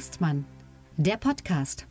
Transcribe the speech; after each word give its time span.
Hengstmann, 0.00 0.46
der 0.96 1.18
Podcast. 1.18 1.86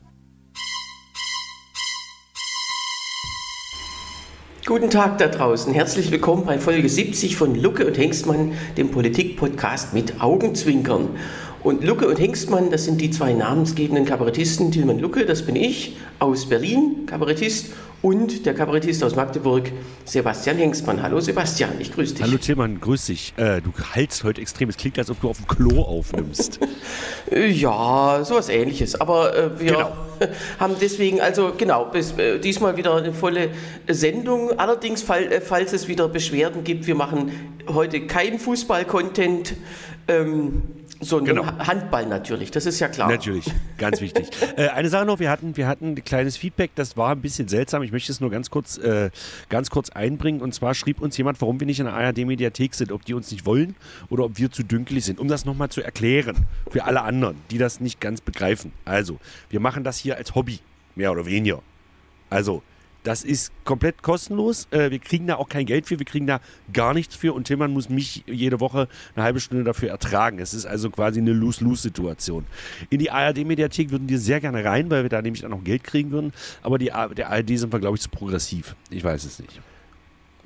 Guten 4.65 4.89
Tag 4.89 5.19
da 5.19 5.27
draußen. 5.27 5.71
Herzlich 5.75 6.09
willkommen 6.09 6.43
bei 6.43 6.57
Folge 6.57 6.89
70 6.89 7.35
von 7.35 7.53
Lucke 7.53 7.85
und 7.85 7.99
Hengstmann, 7.99 8.53
dem 8.77 8.89
Politik-Podcast 8.89 9.93
mit 9.93 10.21
Augenzwinkern. 10.21 11.09
Und 11.61 11.83
Lucke 11.83 12.07
und 12.07 12.17
Hengstmann, 12.17 12.71
das 12.71 12.85
sind 12.85 12.99
die 12.99 13.11
zwei 13.11 13.33
namensgebenden 13.33 14.05
Kabarettisten. 14.05 14.71
Tilman 14.71 14.97
Lucke, 14.97 15.27
das 15.27 15.45
bin 15.45 15.55
ich, 15.55 15.97
aus 16.17 16.49
Berlin, 16.49 17.05
Kabarettist 17.05 17.73
und 18.01 18.45
der 18.45 18.53
Kabarettist 18.53 19.03
aus 19.03 19.15
Magdeburg, 19.15 19.71
Sebastian 20.05 20.57
Hengstmann. 20.57 21.01
Hallo 21.01 21.19
Sebastian, 21.19 21.71
ich 21.79 21.93
grüße 21.93 22.15
dich. 22.15 22.23
Hallo 22.23 22.37
Tillmann, 22.37 22.79
grüß 22.79 23.07
dich. 23.07 23.33
Äh, 23.37 23.61
du 23.61 23.71
haltst 23.93 24.23
heute 24.23 24.41
extrem. 24.41 24.69
Es 24.69 24.77
klingt, 24.77 24.97
als 24.97 25.09
ob 25.09 25.19
du 25.21 25.29
auf 25.29 25.37
dem 25.37 25.47
Klo 25.47 25.81
aufnimmst. 25.81 26.59
ja, 27.31 28.23
sowas 28.23 28.49
ähnliches. 28.49 28.99
Aber 28.99 29.35
äh, 29.35 29.59
wir 29.59 29.71
genau. 29.73 29.91
haben 30.59 30.75
deswegen, 30.79 31.19
also 31.19 31.53
genau, 31.57 31.85
bis, 31.85 32.13
äh, 32.13 32.39
diesmal 32.39 32.77
wieder 32.77 32.95
eine 32.95 33.13
volle 33.13 33.49
Sendung. 33.87 34.57
Allerdings, 34.57 35.01
fall, 35.01 35.31
äh, 35.31 35.41
falls 35.41 35.73
es 35.73 35.87
wieder 35.87 36.07
Beschwerden 36.07 36.63
gibt, 36.63 36.87
wir 36.87 36.95
machen 36.95 37.31
heute 37.67 38.07
kein 38.07 38.39
Fußball-Content. 38.39 39.55
Ähm, 40.07 40.63
so 41.01 41.17
ein 41.17 41.25
genau. 41.25 41.45
Handball 41.45 42.05
natürlich, 42.05 42.51
das 42.51 42.65
ist 42.65 42.79
ja 42.79 42.89
klar. 42.89 43.09
Natürlich, 43.09 43.45
ganz 43.77 44.01
wichtig. 44.01 44.27
äh, 44.57 44.67
eine 44.69 44.89
Sache 44.89 45.05
noch, 45.05 45.19
wir 45.19 45.29
hatten, 45.29 45.55
wir 45.55 45.67
hatten 45.67 45.89
ein 45.93 46.03
kleines 46.03 46.35
Feedback, 46.35 46.71
das 46.75 46.97
war 46.97 47.11
ein 47.11 47.21
bisschen 47.21 47.47
seltsam. 47.47 47.83
Ich 47.83 47.91
möchte 47.91 48.11
es 48.11 48.19
nur 48.19 48.29
ganz 48.29 48.49
kurz, 48.49 48.77
äh, 48.77 49.09
ganz 49.47 49.69
kurz 49.69 49.89
einbringen. 49.89 50.41
Und 50.41 50.53
zwar 50.53 50.73
schrieb 50.73 51.01
uns 51.01 51.17
jemand, 51.17 51.39
warum 51.41 51.59
wir 51.59 51.67
nicht 51.67 51.79
in 51.79 51.85
der 51.85 51.95
ARD-Mediathek 51.95 52.73
sind, 52.73 52.91
ob 52.91 53.05
die 53.05 53.13
uns 53.13 53.31
nicht 53.31 53.45
wollen 53.45 53.75
oder 54.09 54.25
ob 54.25 54.37
wir 54.37 54.51
zu 54.51 54.63
dünkelig 54.63 55.05
sind. 55.05 55.19
Um 55.19 55.27
das 55.27 55.45
nochmal 55.45 55.69
zu 55.69 55.81
erklären 55.81 56.45
für 56.69 56.83
alle 56.83 57.01
anderen, 57.01 57.37
die 57.49 57.57
das 57.57 57.79
nicht 57.79 58.01
ganz 58.01 58.19
begreifen. 58.21 58.73
Also, 58.83 59.19
wir 59.49 59.59
machen 59.59 59.83
das 59.83 59.97
hier 59.97 60.17
als 60.17 60.35
Hobby, 60.35 60.59
mehr 60.95 61.11
oder 61.11 61.25
weniger. 61.25 61.61
Also, 62.29 62.61
das 63.03 63.23
ist 63.23 63.51
komplett 63.63 64.01
kostenlos. 64.01 64.67
Äh, 64.71 64.91
wir 64.91 64.99
kriegen 64.99 65.27
da 65.27 65.35
auch 65.35 65.49
kein 65.49 65.65
Geld 65.65 65.85
für, 65.85 65.99
wir 65.99 66.05
kriegen 66.05 66.27
da 66.27 66.39
gar 66.73 66.93
nichts 66.93 67.15
für 67.15 67.33
und 67.33 67.45
Tillmann 67.45 67.71
muss 67.71 67.89
mich 67.89 68.23
jede 68.27 68.59
Woche 68.59 68.87
eine 69.15 69.23
halbe 69.23 69.39
Stunde 69.39 69.63
dafür 69.63 69.89
ertragen. 69.89 70.39
Es 70.39 70.53
ist 70.53 70.65
also 70.65 70.89
quasi 70.89 71.19
eine 71.19 71.33
Lose-Lose-Situation. 71.33 72.45
In 72.89 72.99
die 72.99 73.11
ARD-Mediathek 73.11 73.91
würden 73.91 74.09
wir 74.09 74.19
sehr 74.19 74.39
gerne 74.41 74.63
rein, 74.63 74.89
weil 74.89 75.03
wir 75.03 75.09
da 75.09 75.21
nämlich 75.21 75.41
dann 75.41 75.51
noch 75.51 75.63
Geld 75.63 75.83
kriegen 75.83 76.11
würden. 76.11 76.33
Aber 76.61 76.77
die, 76.77 76.91
der 77.15 77.29
ARD 77.29 77.57
sind 77.57 77.71
wir, 77.71 77.79
glaube 77.79 77.95
ich, 77.95 78.01
zu 78.01 78.09
progressiv. 78.09 78.75
Ich 78.89 79.03
weiß 79.03 79.23
es 79.25 79.39
nicht. 79.39 79.61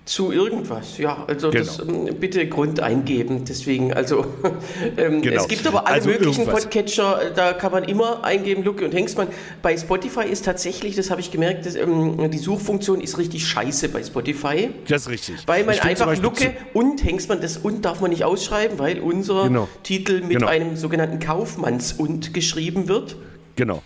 Zu 0.06 0.34
irgendwas, 0.34 0.98
ja. 0.98 1.24
Also 1.28 1.50
genau. 1.50 1.64
das 1.64 1.80
ähm, 1.80 2.10
bitte 2.20 2.46
Grund 2.48 2.82
eingeben. 2.82 3.46
Deswegen, 3.46 3.94
also 3.94 4.26
ähm, 4.98 5.22
genau. 5.22 5.42
es 5.42 5.48
gibt 5.48 5.66
aber 5.66 5.88
alle 5.88 5.96
also 5.96 6.10
möglichen 6.10 6.42
irgendwas. 6.42 6.64
Podcatcher, 6.64 7.32
da 7.34 7.54
kann 7.54 7.72
man 7.72 7.86
immer 7.86 8.22
eingeben, 8.22 8.64
Lucke 8.64 8.84
und 8.84 8.94
Hengstmann. 8.94 9.30
Bei 9.62 9.78
Spotify 9.78 10.26
ist 10.26 10.44
tatsächlich, 10.44 10.98
das 10.98 11.10
habe 11.10 11.22
ich 11.22 11.32
gemerkt, 11.32 11.66
dass, 11.66 11.76
ähm, 11.76 12.30
die 12.30 12.38
Suchfunktion 12.38 13.00
ist 13.00 13.18
richtig 13.18 13.48
scheiße 13.48 13.88
bei 13.90 14.04
Spotify. 14.04 14.72
Das 14.90 15.04
ist 15.04 15.10
richtig. 15.10 15.36
Weil 15.46 15.64
man 15.64 15.80
einfach 15.80 16.18
Lucke 16.22 16.54
und 16.74 17.02
Hengstmann, 17.02 17.40
das 17.40 17.56
und 17.56 17.86
darf 17.86 18.02
man 18.02 18.10
nicht 18.10 18.26
ausschreiben, 18.26 18.80
weil 18.80 19.00
unser 19.00 19.44
genau. 19.44 19.70
Titel 19.84 20.20
mit 20.20 20.32
genau. 20.32 20.48
einem 20.48 20.76
sogenannten 20.76 21.20
Kaufmanns 21.20 21.94
und 21.94 22.34
geschrieben 22.34 22.90
wird. 22.90 23.16
Genau. 23.56 23.82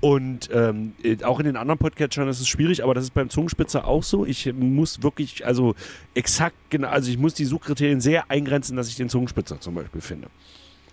Und 0.00 0.50
ähm, 0.52 0.92
auch 1.24 1.38
in 1.40 1.46
den 1.46 1.56
anderen 1.56 1.78
Podcatchern 1.78 2.28
ist 2.28 2.40
es 2.40 2.48
schwierig, 2.48 2.82
aber 2.82 2.94
das 2.94 3.04
ist 3.04 3.14
beim 3.14 3.30
Zungenspitzer 3.30 3.86
auch 3.86 4.02
so. 4.02 4.24
Ich 4.26 4.52
muss 4.52 5.02
wirklich, 5.02 5.46
also 5.46 5.74
exakt, 6.14 6.56
genau, 6.70 6.88
also 6.88 7.10
ich 7.10 7.18
muss 7.18 7.34
die 7.34 7.44
Suchkriterien 7.44 8.00
sehr 8.00 8.30
eingrenzen, 8.30 8.76
dass 8.76 8.88
ich 8.88 8.96
den 8.96 9.08
Zungenspitzer 9.08 9.60
zum 9.60 9.74
Beispiel 9.74 10.00
finde 10.00 10.28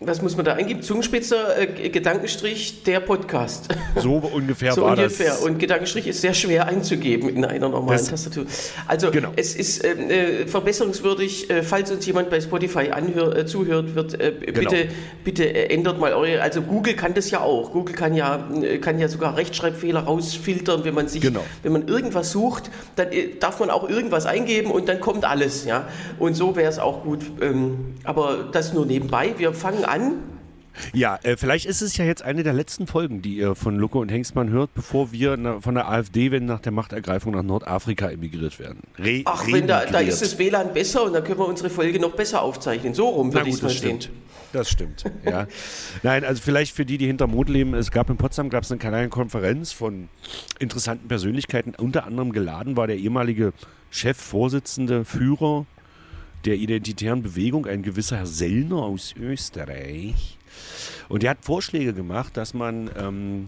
was 0.03 0.23
muss 0.23 0.35
man 0.35 0.45
da 0.45 0.53
eingeben? 0.53 0.81
Zungenspitzer, 0.81 1.59
äh, 1.59 1.89
Gedankenstrich, 1.89 2.81
der 2.83 3.01
Podcast. 3.01 3.67
So 3.97 4.15
ungefähr 4.15 4.71
so 4.73 4.81
war 4.81 4.97
ungefähr. 4.97 5.27
das. 5.27 5.41
Und 5.41 5.59
Gedankenstrich 5.59 6.07
ist 6.07 6.21
sehr 6.21 6.33
schwer 6.33 6.67
einzugeben 6.67 7.29
in 7.29 7.45
einer 7.45 7.69
normalen 7.69 7.99
das, 7.99 8.09
Tastatur. 8.09 8.45
Also 8.87 9.11
genau. 9.11 9.31
es 9.35 9.55
ist 9.55 9.85
ähm, 9.85 10.09
äh, 10.09 10.47
verbesserungswürdig, 10.47 11.51
äh, 11.51 11.61
falls 11.61 11.91
uns 11.91 12.03
jemand 12.07 12.31
bei 12.31 12.41
Spotify 12.41 12.89
anhör, 12.89 13.35
äh, 13.35 13.45
zuhört, 13.45 13.93
wird 13.93 14.19
äh, 14.19 14.31
genau. 14.31 14.71
bitte, 14.71 14.87
bitte 15.23 15.69
ändert 15.69 15.99
mal 15.99 16.13
eure. 16.13 16.41
Also 16.41 16.63
Google 16.63 16.95
kann 16.95 17.13
das 17.13 17.29
ja 17.29 17.41
auch. 17.41 17.71
Google 17.71 17.93
kann 17.93 18.15
ja, 18.15 18.49
kann 18.81 18.97
ja 18.97 19.07
sogar 19.07 19.37
Rechtschreibfehler 19.37 19.99
rausfiltern, 19.99 20.83
wenn 20.83 20.95
man 20.95 21.09
sich, 21.09 21.21
genau. 21.21 21.43
wenn 21.61 21.73
man 21.73 21.87
irgendwas 21.87 22.31
sucht, 22.31 22.71
dann 22.95 23.09
darf 23.39 23.59
man 23.59 23.69
auch 23.69 23.87
irgendwas 23.87 24.25
eingeben 24.25 24.71
und 24.71 24.89
dann 24.89 24.99
kommt 24.99 25.25
alles. 25.25 25.63
Ja? 25.65 25.87
Und 26.17 26.33
so 26.33 26.55
wäre 26.55 26.71
es 26.71 26.79
auch 26.79 27.03
gut. 27.03 27.19
Ähm, 27.39 27.93
aber 28.03 28.49
das 28.51 28.73
nur 28.73 28.87
nebenbei. 28.87 29.35
Wir 29.37 29.53
fangen 29.53 29.85
an. 29.85 29.90
Ja, 30.93 31.19
äh, 31.23 31.37
vielleicht 31.37 31.65
ist 31.65 31.81
es 31.81 31.97
ja 31.97 32.05
jetzt 32.05 32.21
eine 32.21 32.43
der 32.43 32.53
letzten 32.53 32.87
Folgen, 32.87 33.21
die 33.21 33.35
ihr 33.35 33.55
von 33.55 33.75
Luco 33.75 33.99
und 33.99 34.09
Hengstmann 34.09 34.49
hört, 34.49 34.73
bevor 34.73 35.11
wir 35.11 35.37
na, 35.37 35.59
von 35.59 35.75
der 35.75 35.89
AfD, 35.89 36.31
wenn 36.31 36.45
nach 36.45 36.59
der 36.59 36.71
Machtergreifung 36.71 37.33
nach 37.33 37.43
Nordafrika 37.43 38.09
emigriert 38.09 38.57
werden. 38.59 38.79
Re 38.97 39.21
Ach, 39.25 39.45
wenn 39.47 39.67
da, 39.67 39.85
da, 39.85 39.99
ist 39.99 40.21
das 40.21 40.37
WLAN 40.39 40.73
besser 40.73 41.03
und 41.03 41.13
dann 41.13 41.23
können 41.23 41.39
wir 41.39 41.47
unsere 41.47 41.69
Folge 41.69 41.99
noch 41.99 42.13
besser 42.13 42.41
aufzeichnen. 42.41 42.93
So 42.93 43.09
rum 43.09 43.33
würde 43.33 43.49
ich 43.49 43.55
es 43.55 43.61
mal 43.61 43.69
stehen. 43.69 43.99
Das 44.53 44.69
stimmt, 44.69 45.05
ja. 45.25 45.47
Nein, 46.03 46.25
also 46.25 46.41
vielleicht 46.41 46.75
für 46.75 46.85
die, 46.85 46.97
die 46.97 47.07
hinter 47.07 47.27
Mond 47.27 47.49
leben, 47.49 47.73
es 47.73 47.89
gab 47.89 48.09
in 48.09 48.17
Potsdam 48.17 48.49
gab 48.49 48.63
es 48.63 48.71
eine 48.71 48.79
kleine 48.79 49.07
Konferenz 49.07 49.71
von 49.71 50.09
interessanten 50.59 51.07
Persönlichkeiten. 51.07 51.73
Unter 51.77 52.05
anderem 52.05 52.33
geladen 52.33 52.75
war 52.75 52.87
der 52.87 52.97
ehemalige 52.97 53.53
Chef, 53.91 54.17
Vorsitzende, 54.17 55.05
Führer 55.05 55.65
der 56.45 56.55
identitären 56.55 57.21
Bewegung, 57.23 57.65
ein 57.65 57.83
gewisser 57.83 58.17
Herr 58.17 58.25
Sellner 58.25 58.77
aus 58.77 59.13
Österreich. 59.19 60.37
Und 61.09 61.23
der 61.23 61.31
hat 61.31 61.45
Vorschläge 61.45 61.93
gemacht, 61.93 62.37
dass 62.37 62.53
man 62.53 62.89
ähm, 62.97 63.47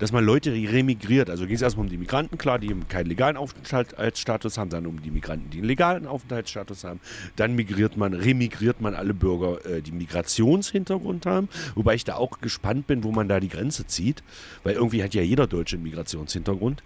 dass 0.00 0.12
man 0.12 0.24
Leute 0.24 0.52
remigriert. 0.52 1.30
Also 1.30 1.46
ging 1.46 1.54
es 1.54 1.62
erstmal 1.62 1.86
um 1.86 1.90
die 1.90 1.98
Migranten, 1.98 2.38
klar, 2.38 2.58
die 2.58 2.74
keinen 2.88 3.06
legalen 3.06 3.36
Aufenthaltsstatus 3.36 4.58
haben, 4.58 4.70
dann 4.70 4.86
um 4.86 5.00
die 5.00 5.10
Migranten, 5.10 5.50
die 5.50 5.58
einen 5.58 5.66
legalen 5.66 6.06
Aufenthaltsstatus 6.06 6.84
haben. 6.84 7.00
Dann 7.36 7.54
migriert 7.54 7.96
man, 7.96 8.14
remigriert 8.14 8.80
man 8.80 8.94
alle 8.94 9.14
Bürger, 9.14 9.64
äh, 9.66 9.82
die 9.82 9.92
Migrationshintergrund 9.92 11.26
haben. 11.26 11.48
Wobei 11.74 11.94
ich 11.94 12.04
da 12.04 12.16
auch 12.16 12.40
gespannt 12.40 12.86
bin, 12.86 13.04
wo 13.04 13.12
man 13.12 13.28
da 13.28 13.40
die 13.40 13.50
Grenze 13.50 13.86
zieht, 13.86 14.22
weil 14.64 14.74
irgendwie 14.74 15.04
hat 15.04 15.14
ja 15.14 15.22
jeder 15.22 15.46
Deutsche 15.46 15.76
einen 15.76 15.84
Migrationshintergrund. 15.84 16.82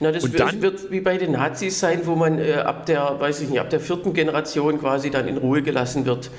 Na, 0.00 0.12
das 0.12 0.22
wird, 0.24 0.38
dann, 0.38 0.60
wird, 0.60 0.90
wie 0.90 1.00
bei 1.00 1.16
den 1.16 1.32
Nazis 1.32 1.80
sein, 1.80 2.02
wo 2.04 2.14
man 2.14 2.38
äh, 2.38 2.52
ab 2.52 2.84
der, 2.84 3.18
weiß 3.18 3.40
ich 3.40 3.48
nicht, 3.48 3.60
ab 3.60 3.70
der 3.70 3.80
vierten 3.80 4.12
Generation 4.12 4.78
quasi 4.78 5.10
dann 5.10 5.26
in 5.26 5.38
Ruhe 5.38 5.62
gelassen 5.62 6.04
wird. 6.04 6.30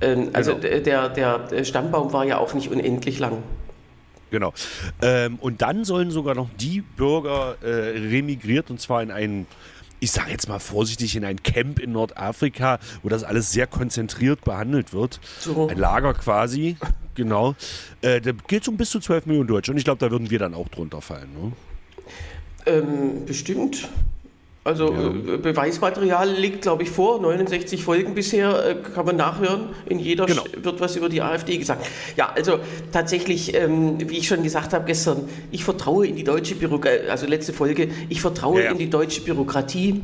Ähm, 0.00 0.30
also 0.32 0.56
genau. 0.56 1.08
der, 1.08 1.38
der 1.40 1.64
Stammbaum 1.64 2.12
war 2.14 2.24
ja 2.24 2.38
auch 2.38 2.54
nicht 2.54 2.70
unendlich 2.70 3.18
lang. 3.18 3.42
Genau. 4.34 4.52
Ähm, 5.00 5.38
und 5.40 5.62
dann 5.62 5.84
sollen 5.84 6.10
sogar 6.10 6.34
noch 6.34 6.48
die 6.58 6.80
Bürger 6.80 7.56
äh, 7.62 7.68
remigriert 7.68 8.68
und 8.68 8.80
zwar 8.80 9.00
in 9.00 9.12
einen 9.12 9.46
ich 10.00 10.10
sage 10.10 10.32
jetzt 10.32 10.48
mal 10.48 10.58
vorsichtig, 10.58 11.14
in 11.14 11.24
ein 11.24 11.42
Camp 11.42 11.78
in 11.78 11.92
Nordafrika, 11.92 12.78
wo 13.02 13.08
das 13.08 13.22
alles 13.22 13.52
sehr 13.52 13.66
konzentriert 13.68 14.44
behandelt 14.44 14.92
wird. 14.92 15.18
So. 15.38 15.68
Ein 15.68 15.78
Lager 15.78 16.12
quasi, 16.12 16.76
genau. 17.14 17.54
Äh, 18.02 18.20
da 18.20 18.32
geht 18.32 18.62
es 18.62 18.68
um 18.68 18.76
bis 18.76 18.90
zu 18.90 18.98
12 18.98 19.26
Millionen 19.26 19.48
Deutsche 19.48 19.70
und 19.70 19.78
ich 19.78 19.84
glaube, 19.84 20.00
da 20.04 20.10
würden 20.10 20.30
wir 20.30 20.38
dann 20.40 20.52
auch 20.52 20.68
drunter 20.68 21.00
fallen. 21.00 21.30
Ne? 21.32 21.52
Ähm, 22.66 23.24
bestimmt. 23.24 23.88
Also 24.64 24.92
ja. 24.92 25.34
Äh, 25.34 25.36
Beweismaterial 25.36 26.30
liegt, 26.30 26.62
glaube 26.62 26.84
ich, 26.84 26.90
vor. 26.90 27.20
69 27.20 27.84
Folgen 27.84 28.14
bisher 28.14 28.64
äh, 28.64 28.74
kann 28.76 29.04
man 29.04 29.16
nachhören. 29.16 29.68
In 29.84 29.98
jeder 29.98 30.24
genau. 30.24 30.44
wird 30.56 30.80
was 30.80 30.96
über 30.96 31.10
die 31.10 31.20
AfD 31.20 31.58
gesagt. 31.58 31.86
Ja, 32.16 32.32
also 32.34 32.58
tatsächlich, 32.90 33.54
ähm, 33.54 33.98
wie 34.08 34.18
ich 34.18 34.26
schon 34.26 34.42
gesagt 34.42 34.72
habe 34.72 34.86
gestern, 34.86 35.28
ich 35.50 35.64
vertraue 35.64 36.06
in 36.06 36.16
die 36.16 36.24
deutsche 36.24 36.54
Bürokratie, 36.54 37.08
also 37.10 37.26
letzte 37.26 37.52
Folge, 37.52 37.88
ich 38.08 38.22
vertraue 38.22 38.60
ja, 38.60 38.64
ja. 38.66 38.70
in 38.72 38.78
die 38.78 38.88
deutsche 38.88 39.20
Bürokratie 39.20 40.00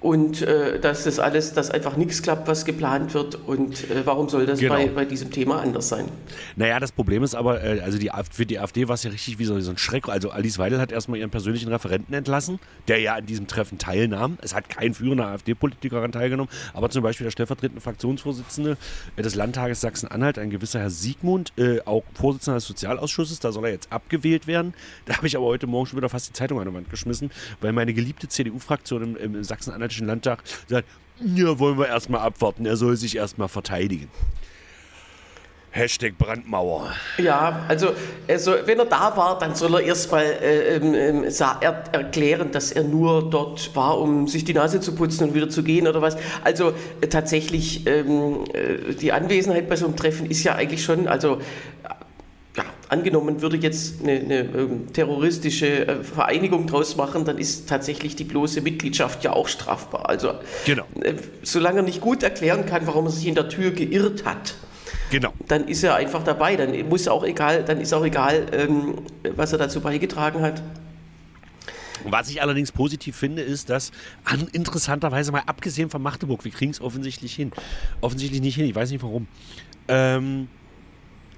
und 0.00 0.42
äh, 0.42 0.78
dass 0.78 1.04
das 1.04 1.18
alles, 1.18 1.54
dass 1.54 1.70
einfach 1.70 1.96
nichts 1.96 2.22
klappt, 2.22 2.46
was 2.48 2.66
geplant 2.66 3.14
wird. 3.14 3.34
Und 3.46 3.90
äh, 3.90 4.04
warum 4.04 4.28
soll 4.28 4.44
das 4.44 4.60
genau. 4.60 4.74
bei, 4.74 4.88
bei 4.88 5.04
diesem 5.06 5.30
Thema 5.30 5.60
anders 5.60 5.88
sein? 5.88 6.06
Naja, 6.54 6.78
das 6.78 6.92
Problem 6.92 7.22
ist 7.22 7.34
aber, 7.34 7.64
äh, 7.64 7.80
also 7.80 7.98
die, 7.98 8.10
für 8.30 8.44
die 8.44 8.58
AfD 8.58 8.88
war 8.88 8.94
es 8.94 9.04
ja 9.04 9.10
richtig 9.10 9.38
wie 9.38 9.46
so, 9.46 9.58
so 9.60 9.70
ein 9.70 9.78
Schreck. 9.78 10.08
Also 10.08 10.30
Alice 10.30 10.58
Weidel 10.58 10.80
hat 10.80 10.92
erstmal 10.92 11.18
ihren 11.18 11.30
persönlichen 11.30 11.68
Referenten 11.68 12.14
entlassen, 12.14 12.60
der 12.88 13.00
ja 13.00 13.14
an 13.14 13.24
diesem 13.24 13.46
Treffen 13.46 13.78
teilnahm. 13.78 14.36
Es 14.42 14.54
hat 14.54 14.68
kein 14.68 14.92
führender 14.92 15.28
AfD-Politiker 15.28 15.96
daran 15.96 16.12
teilgenommen, 16.12 16.50
aber 16.74 16.90
zum 16.90 17.02
Beispiel 17.02 17.24
der 17.24 17.30
stellvertretende 17.30 17.80
Fraktionsvorsitzende 17.80 18.76
äh, 19.16 19.22
des 19.22 19.34
Landtages 19.34 19.80
Sachsen-Anhalt, 19.80 20.38
ein 20.38 20.50
gewisser 20.50 20.78
Herr 20.78 20.90
Siegmund, 20.90 21.54
äh, 21.56 21.80
auch 21.86 22.04
Vorsitzender 22.14 22.56
des 22.56 22.66
Sozialausschusses, 22.66 23.40
da 23.40 23.50
soll 23.50 23.64
er 23.64 23.72
jetzt 23.72 23.90
abgewählt 23.90 24.46
werden. 24.46 24.74
Da 25.06 25.16
habe 25.16 25.26
ich 25.26 25.36
aber 25.36 25.46
heute 25.46 25.66
Morgen 25.66 25.86
schon 25.86 25.96
wieder 25.96 26.10
fast 26.10 26.28
die 26.28 26.32
Zeitung 26.34 26.58
an 26.58 26.66
der 26.66 26.74
Wand 26.74 26.90
geschmissen, 26.90 27.30
weil 27.60 27.72
meine 27.72 27.94
geliebte 27.94 28.28
CDU-Fraktion 28.28 29.16
im, 29.16 29.34
im 29.34 29.42
Sachsen-Anhalt 29.42 29.85
Bayerischen 29.86 30.08
Landtag 30.08 30.42
sagt, 30.66 30.88
ja, 31.20 31.58
wollen 31.60 31.78
wir 31.78 31.86
erstmal 31.86 32.20
abwarten, 32.20 32.66
er 32.66 32.76
soll 32.76 32.96
sich 32.96 33.16
erstmal 33.16 33.46
verteidigen. 33.46 34.10
Hashtag 35.70 36.18
Brandmauer. 36.18 36.90
Ja, 37.18 37.66
also, 37.68 37.92
also 38.26 38.54
wenn 38.64 38.78
er 38.78 38.86
da 38.86 39.16
war, 39.16 39.38
dann 39.38 39.54
soll 39.54 39.74
er 39.74 39.82
erstmal 39.82 40.24
äh, 40.24 40.76
ähm, 40.76 41.24
er, 41.24 41.84
erklären, 41.92 42.50
dass 42.50 42.72
er 42.72 42.82
nur 42.82 43.30
dort 43.30 43.76
war, 43.76 43.98
um 43.98 44.26
sich 44.26 44.44
die 44.44 44.54
Nase 44.54 44.80
zu 44.80 44.94
putzen 44.94 45.28
und 45.28 45.34
wieder 45.34 45.50
zu 45.50 45.62
gehen 45.62 45.86
oder 45.86 46.02
was. 46.02 46.16
Also 46.42 46.72
äh, 47.00 47.06
tatsächlich, 47.08 47.86
ähm, 47.86 48.44
äh, 48.54 48.94
die 48.94 49.12
Anwesenheit 49.12 49.68
bei 49.68 49.76
so 49.76 49.84
einem 49.84 49.96
Treffen 49.96 50.28
ist 50.30 50.42
ja 50.44 50.54
eigentlich 50.54 50.82
schon, 50.82 51.06
also 51.06 51.38
angenommen, 52.88 53.42
würde 53.42 53.56
jetzt 53.56 54.02
eine, 54.02 54.12
eine 54.12 54.40
ähm, 54.40 54.92
terroristische 54.92 55.86
äh, 55.86 56.04
Vereinigung 56.04 56.66
draus 56.66 56.96
machen, 56.96 57.24
dann 57.24 57.38
ist 57.38 57.68
tatsächlich 57.68 58.16
die 58.16 58.24
bloße 58.24 58.60
Mitgliedschaft 58.60 59.24
ja 59.24 59.32
auch 59.32 59.48
strafbar. 59.48 60.08
Also 60.08 60.34
genau. 60.64 60.84
äh, 61.00 61.14
solange 61.42 61.80
er 61.80 61.82
nicht 61.82 62.00
gut 62.00 62.22
erklären 62.22 62.66
kann, 62.66 62.86
warum 62.86 63.06
er 63.06 63.10
sich 63.10 63.26
in 63.26 63.34
der 63.34 63.48
Tür 63.48 63.70
geirrt 63.70 64.24
hat, 64.24 64.54
genau. 65.10 65.32
dann 65.48 65.68
ist 65.68 65.82
er 65.82 65.96
einfach 65.96 66.22
dabei. 66.22 66.56
Dann 66.56 66.88
muss 66.88 67.08
auch 67.08 67.24
egal, 67.24 67.64
dann 67.64 67.80
ist 67.80 67.92
auch 67.92 68.04
egal, 68.04 68.46
ähm, 68.52 68.94
was 69.34 69.52
er 69.52 69.58
dazu 69.58 69.80
beigetragen 69.80 70.42
hat. 70.42 70.62
Was 72.08 72.30
ich 72.30 72.40
allerdings 72.40 72.70
positiv 72.70 73.16
finde, 73.16 73.42
ist, 73.42 73.68
dass 73.68 73.90
an, 74.24 74.46
interessanterweise 74.52 75.32
mal 75.32 75.42
abgesehen 75.46 75.90
von 75.90 76.02
Magdeburg, 76.02 76.44
wir 76.44 76.52
kriegen 76.52 76.70
es 76.70 76.80
offensichtlich 76.80 77.34
hin. 77.34 77.50
Offensichtlich 78.00 78.40
nicht 78.40 78.54
hin, 78.54 78.66
ich 78.66 78.74
weiß 78.74 78.90
nicht 78.90 79.02
warum. 79.02 79.26
Ähm, 79.88 80.48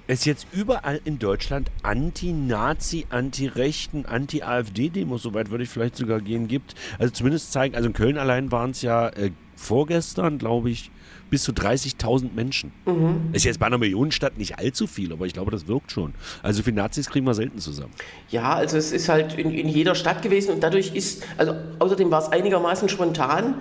es 0.08 0.24
jetzt 0.24 0.46
überall 0.52 1.00
in 1.04 1.18
Deutschland 1.18 1.70
Anti-Nazi, 1.82 3.06
Anti-Rechten, 3.10 4.06
Anti-AfD-Demos, 4.06 5.22
soweit 5.22 5.50
würde 5.50 5.64
ich 5.64 5.70
vielleicht 5.70 5.96
sogar 5.96 6.20
gehen, 6.20 6.48
gibt. 6.48 6.74
Also 6.98 7.12
zumindest 7.12 7.52
zeigen, 7.52 7.76
also 7.76 7.86
in 7.86 7.92
Köln 7.92 8.16
allein 8.16 8.50
waren 8.50 8.70
es 8.70 8.82
ja 8.82 9.10
äh, 9.10 9.30
vorgestern, 9.54 10.38
glaube 10.38 10.70
ich, 10.70 10.90
bis 11.28 11.42
zu 11.42 11.52
30.000 11.52 12.30
Menschen. 12.34 12.72
Mhm. 12.86 13.28
Ist 13.32 13.44
jetzt 13.44 13.58
bei 13.58 13.66
einer 13.66 13.76
Millionenstadt 13.76 14.38
nicht 14.38 14.58
allzu 14.58 14.86
viel, 14.86 15.12
aber 15.12 15.26
ich 15.26 15.34
glaube, 15.34 15.50
das 15.50 15.68
wirkt 15.68 15.92
schon. 15.92 16.14
Also 16.42 16.62
für 16.62 16.72
Nazis 16.72 17.10
kriegen 17.10 17.26
wir 17.26 17.34
selten 17.34 17.58
zusammen. 17.58 17.92
Ja, 18.30 18.54
also 18.54 18.78
es 18.78 18.92
ist 18.92 19.10
halt 19.10 19.34
in, 19.34 19.50
in 19.50 19.68
jeder 19.68 19.94
Stadt 19.94 20.22
gewesen 20.22 20.54
und 20.54 20.62
dadurch 20.62 20.94
ist, 20.94 21.26
also 21.36 21.54
außerdem 21.80 22.10
war 22.10 22.22
es 22.22 22.32
einigermaßen 22.32 22.88
spontan. 22.88 23.56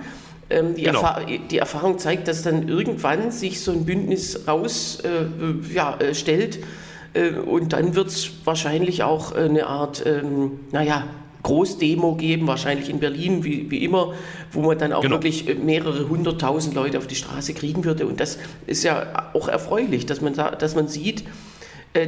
Ähm, 0.50 0.76
die, 0.76 0.84
genau. 0.84 1.02
Erfahr 1.02 1.26
die, 1.26 1.58
Erfahrung 1.58 2.00
zeigt, 2.00 2.28
dass 2.28 2.42
dann 2.42 2.70
irgendwann 2.70 3.32
sich 3.32 3.62
so 3.62 3.72
ein 3.72 3.86
Bündnis 3.86 4.48
rausstellt 4.48 5.32
äh, 5.70 5.74
ja, 5.74 5.98
äh, 5.98 6.16
stellt, 6.16 6.60
äh, 7.14 7.32
und 7.32 7.74
dann 7.74 7.96
wird 7.96 8.08
es 8.08 8.32
wahrscheinlich 8.46 9.04
auch 9.04 9.34
eine 9.34 9.68
Art, 9.68 10.06
ähm, 10.06 10.60
naja, 10.72 11.06
Großdemo 11.44 12.16
geben, 12.16 12.48
wahrscheinlich 12.48 12.90
in 12.90 13.00
Berlin, 13.00 13.44
wie, 13.44 13.70
wie 13.72 13.84
immer, 13.84 14.14
wo 14.52 14.62
man 14.62 14.78
dann 14.78 14.92
auch 14.92 15.02
genau. 15.02 15.16
wirklich 15.16 15.46
mehrere 15.64 16.10
hunderttausend 16.10 16.76
Leute 16.76 16.98
auf 16.98 17.08
die 17.08 17.16
Straße 17.16 17.54
kriegen 17.54 17.86
würde. 17.86 18.06
Und 18.06 18.20
das 18.20 18.38
ist 18.66 18.84
ja 18.84 19.30
auch 19.34 19.48
erfreulich, 19.48 20.06
dass 20.06 20.20
man, 20.20 20.34
da, 20.34 20.52
dass 20.52 20.76
man 20.76 20.88
sieht, 20.90 21.24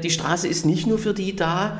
die 0.03 0.09
Straße 0.09 0.47
ist 0.47 0.65
nicht 0.65 0.87
nur 0.87 0.97
für 0.97 1.13
die 1.13 1.37
da, 1.37 1.79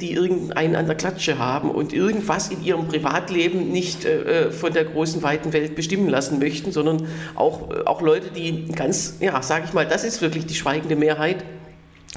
die 0.00 0.12
irgendeinen 0.12 0.74
an 0.74 0.86
der 0.86 0.96
Klatsche 0.96 1.38
haben 1.38 1.70
und 1.70 1.92
irgendwas 1.92 2.48
in 2.48 2.62
ihrem 2.64 2.88
Privatleben 2.88 3.70
nicht 3.70 4.04
äh, 4.04 4.50
von 4.50 4.72
der 4.72 4.84
großen, 4.84 5.22
weiten 5.22 5.52
Welt 5.52 5.76
bestimmen 5.76 6.08
lassen 6.08 6.38
möchten, 6.38 6.72
sondern 6.72 7.06
auch, 7.34 7.70
äh, 7.70 7.84
auch 7.84 8.00
Leute, 8.00 8.30
die 8.30 8.66
ganz, 8.72 9.16
ja, 9.20 9.40
sage 9.42 9.64
ich 9.66 9.72
mal, 9.72 9.86
das 9.86 10.04
ist 10.04 10.22
wirklich 10.22 10.46
die 10.46 10.54
schweigende 10.54 10.96
Mehrheit, 10.96 11.44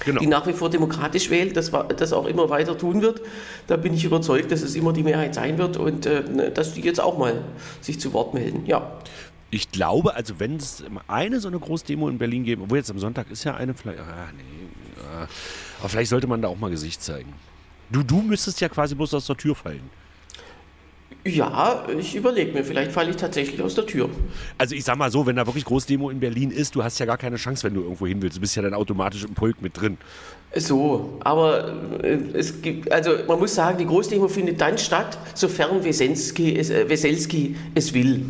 Genau. 0.05 0.19
die 0.19 0.27
nach 0.27 0.45
wie 0.45 0.53
vor 0.53 0.69
demokratisch 0.69 1.31
wählt, 1.31 1.57
das, 1.57 1.71
das 1.71 2.13
auch 2.13 2.27
immer 2.27 2.51
weiter 2.51 2.77
tun 2.77 3.01
wird. 3.01 3.21
Da 3.65 3.77
bin 3.77 3.95
ich 3.95 4.05
überzeugt, 4.05 4.51
dass 4.51 4.61
es 4.61 4.75
immer 4.75 4.93
die 4.93 5.01
Mehrheit 5.01 5.33
sein 5.33 5.57
wird 5.57 5.77
und 5.77 6.05
äh, 6.05 6.51
dass 6.51 6.73
die 6.73 6.81
jetzt 6.81 7.01
auch 7.01 7.17
mal 7.17 7.41
sich 7.81 7.99
zu 7.99 8.13
Wort 8.13 8.35
melden. 8.35 8.63
Ja. 8.67 8.91
Ich 9.49 9.71
glaube, 9.71 10.13
also 10.13 10.39
wenn 10.39 10.57
es 10.57 10.83
eine 11.07 11.39
so 11.39 11.47
eine 11.47 11.59
Großdemo 11.59 12.09
in 12.09 12.17
Berlin 12.17 12.43
geben, 12.43 12.63
obwohl 12.63 12.79
jetzt 12.79 12.91
am 12.91 12.99
Sonntag 12.99 13.31
ist 13.31 13.43
ja 13.45 13.55
eine, 13.55 13.73
vielleicht, 13.73 13.99
ah, 13.99 14.27
nee, 14.35 14.43
ah, 15.01 15.27
aber 15.79 15.89
vielleicht 15.89 16.09
sollte 16.09 16.27
man 16.27 16.41
da 16.41 16.49
auch 16.49 16.57
mal 16.57 16.69
Gesicht 16.69 17.01
zeigen. 17.01 17.33
Du, 17.89 18.03
du 18.03 18.21
müsstest 18.21 18.59
ja 18.59 18.67
quasi 18.67 18.95
bloß 18.95 19.13
aus 19.13 19.27
der 19.27 19.37
Tür 19.37 19.55
fallen. 19.55 19.89
Ja, 21.23 21.85
ich 21.97 22.15
überlege 22.15 22.53
mir, 22.53 22.63
vielleicht 22.63 22.91
falle 22.91 23.09
ich 23.09 23.15
tatsächlich 23.15 23.61
aus 23.61 23.75
der 23.75 23.85
Tür. 23.85 24.09
Also 24.57 24.75
ich 24.75 24.83
sag 24.83 24.97
mal 24.97 25.11
so, 25.11 25.25
wenn 25.25 25.35
da 25.35 25.45
wirklich 25.45 25.65
Großdemo 25.65 26.09
in 26.09 26.19
Berlin 26.19 26.51
ist, 26.51 26.75
du 26.75 26.83
hast 26.83 26.99
ja 26.99 27.05
gar 27.05 27.17
keine 27.17 27.37
Chance, 27.37 27.63
wenn 27.63 27.73
du 27.73 27.81
irgendwo 27.81 28.07
hin 28.07 28.21
willst. 28.21 28.37
Du 28.37 28.41
bist 28.41 28.55
ja 28.55 28.61
dann 28.61 28.73
automatisch 28.73 29.23
im 29.23 29.33
Pulk 29.33 29.61
mit 29.61 29.79
drin. 29.79 29.97
So, 30.55 31.17
aber 31.21 31.73
äh, 32.01 32.17
es 32.33 32.61
gibt, 32.61 32.91
also 32.91 33.11
man 33.27 33.39
muss 33.39 33.55
sagen, 33.55 33.77
die 33.77 33.85
Großdemo 33.85 34.27
findet 34.27 34.61
dann 34.61 34.77
statt, 34.77 35.17
sofern 35.33 35.83
Weselski 35.83 36.57
es, 36.57 36.69
äh, 36.69 36.87
Weselski 36.87 37.55
es 37.75 37.93
will. 37.93 38.25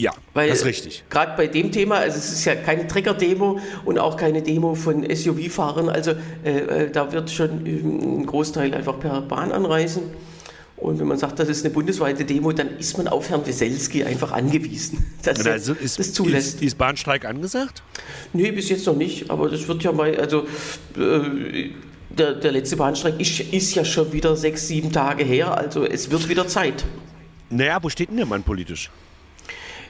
Ja, 0.00 0.12
Weil, 0.32 0.48
das 0.48 0.60
ist 0.60 0.64
richtig. 0.64 1.04
Gerade 1.10 1.36
bei 1.36 1.46
dem 1.46 1.72
Thema, 1.72 1.96
also 1.96 2.16
es 2.16 2.32
ist 2.32 2.44
ja 2.46 2.54
keine 2.54 2.86
Trecker-Demo 2.86 3.60
und 3.84 3.98
auch 3.98 4.16
keine 4.16 4.40
Demo 4.40 4.74
von 4.74 5.04
SUV-Fahrern, 5.04 5.90
also 5.90 6.12
äh, 6.42 6.84
äh, 6.84 6.90
da 6.90 7.12
wird 7.12 7.30
schon 7.30 7.66
ein 7.66 8.24
Großteil 8.24 8.72
einfach 8.74 8.98
per 8.98 9.20
Bahn 9.20 9.52
anreisen. 9.52 10.04
Und 10.78 10.98
wenn 10.98 11.06
man 11.06 11.18
sagt, 11.18 11.38
das 11.38 11.50
ist 11.50 11.62
eine 11.66 11.74
bundesweite 11.74 12.24
Demo, 12.24 12.52
dann 12.52 12.78
ist 12.78 12.96
man 12.96 13.06
auf 13.08 13.28
Herrn 13.28 13.46
Weselski 13.46 14.02
einfach 14.02 14.32
angewiesen, 14.32 15.12
dass 15.22 15.46
also 15.46 15.74
ist, 15.74 15.98
das 15.98 16.14
zulässt. 16.14 16.54
Ist, 16.54 16.62
ist 16.62 16.78
Bahnstreik 16.78 17.26
angesagt? 17.26 17.82
Nee, 18.32 18.50
bis 18.52 18.70
jetzt 18.70 18.86
noch 18.86 18.96
nicht, 18.96 19.30
aber 19.30 19.50
das 19.50 19.68
wird 19.68 19.82
ja 19.82 19.92
mal, 19.92 20.16
also 20.16 20.46
äh, 20.96 21.70
der, 22.08 22.36
der 22.36 22.52
letzte 22.52 22.76
Bahnstreik 22.76 23.20
ist, 23.20 23.40
ist 23.40 23.74
ja 23.74 23.84
schon 23.84 24.10
wieder 24.14 24.34
sechs, 24.34 24.66
sieben 24.66 24.90
Tage 24.90 25.24
her, 25.24 25.54
also 25.58 25.84
es 25.84 26.10
wird 26.10 26.26
wieder 26.30 26.48
Zeit. 26.48 26.86
Naja, 27.50 27.78
wo 27.82 27.90
steht 27.90 28.08
denn 28.08 28.16
der 28.16 28.26
Mann 28.26 28.42
politisch? 28.42 28.90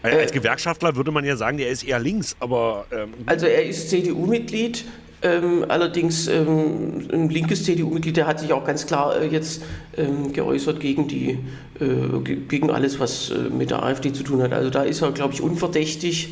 Äh, 0.03 0.17
als 0.17 0.33
Gewerkschaftler 0.33 0.97
würde 0.97 1.11
man 1.11 1.25
ja 1.25 1.37
sagen, 1.37 1.59
der 1.59 1.69
ist 1.69 1.83
eher 1.83 1.99
links, 1.99 2.37
aber. 2.41 2.87
Ähm 2.91 3.13
also 3.27 3.47
er 3.47 3.65
ist 3.65 3.91
CDU-Mitglied, 3.91 4.85
ähm, 5.23 5.67
allerdings 5.69 6.27
ähm, 6.29 7.09
ein 7.13 7.29
linkes 7.29 7.65
CDU-Mitglied, 7.65 8.17
der 8.17 8.27
hat 8.27 8.41
sich 8.41 8.53
auch 8.53 8.65
ganz 8.65 8.87
klar 8.87 9.21
äh, 9.21 9.27
jetzt 9.27 9.63
ähm, 9.97 10.33
geäußert 10.33 10.81
gegen, 10.81 11.09
die, 11.09 11.39
äh, 11.79 12.21
gegen 12.49 12.71
alles, 12.71 12.99
was 12.99 13.31
äh, 13.31 13.51
mit 13.51 13.71
der 13.71 13.83
AfD 13.83 14.13
zu 14.13 14.23
tun 14.23 14.43
hat. 14.43 14.53
Also 14.53 14.71
da 14.71 14.83
ist 14.83 15.03
er, 15.03 15.13
glaube 15.13 15.35
ich, 15.35 15.43
unverdächtig. 15.43 16.31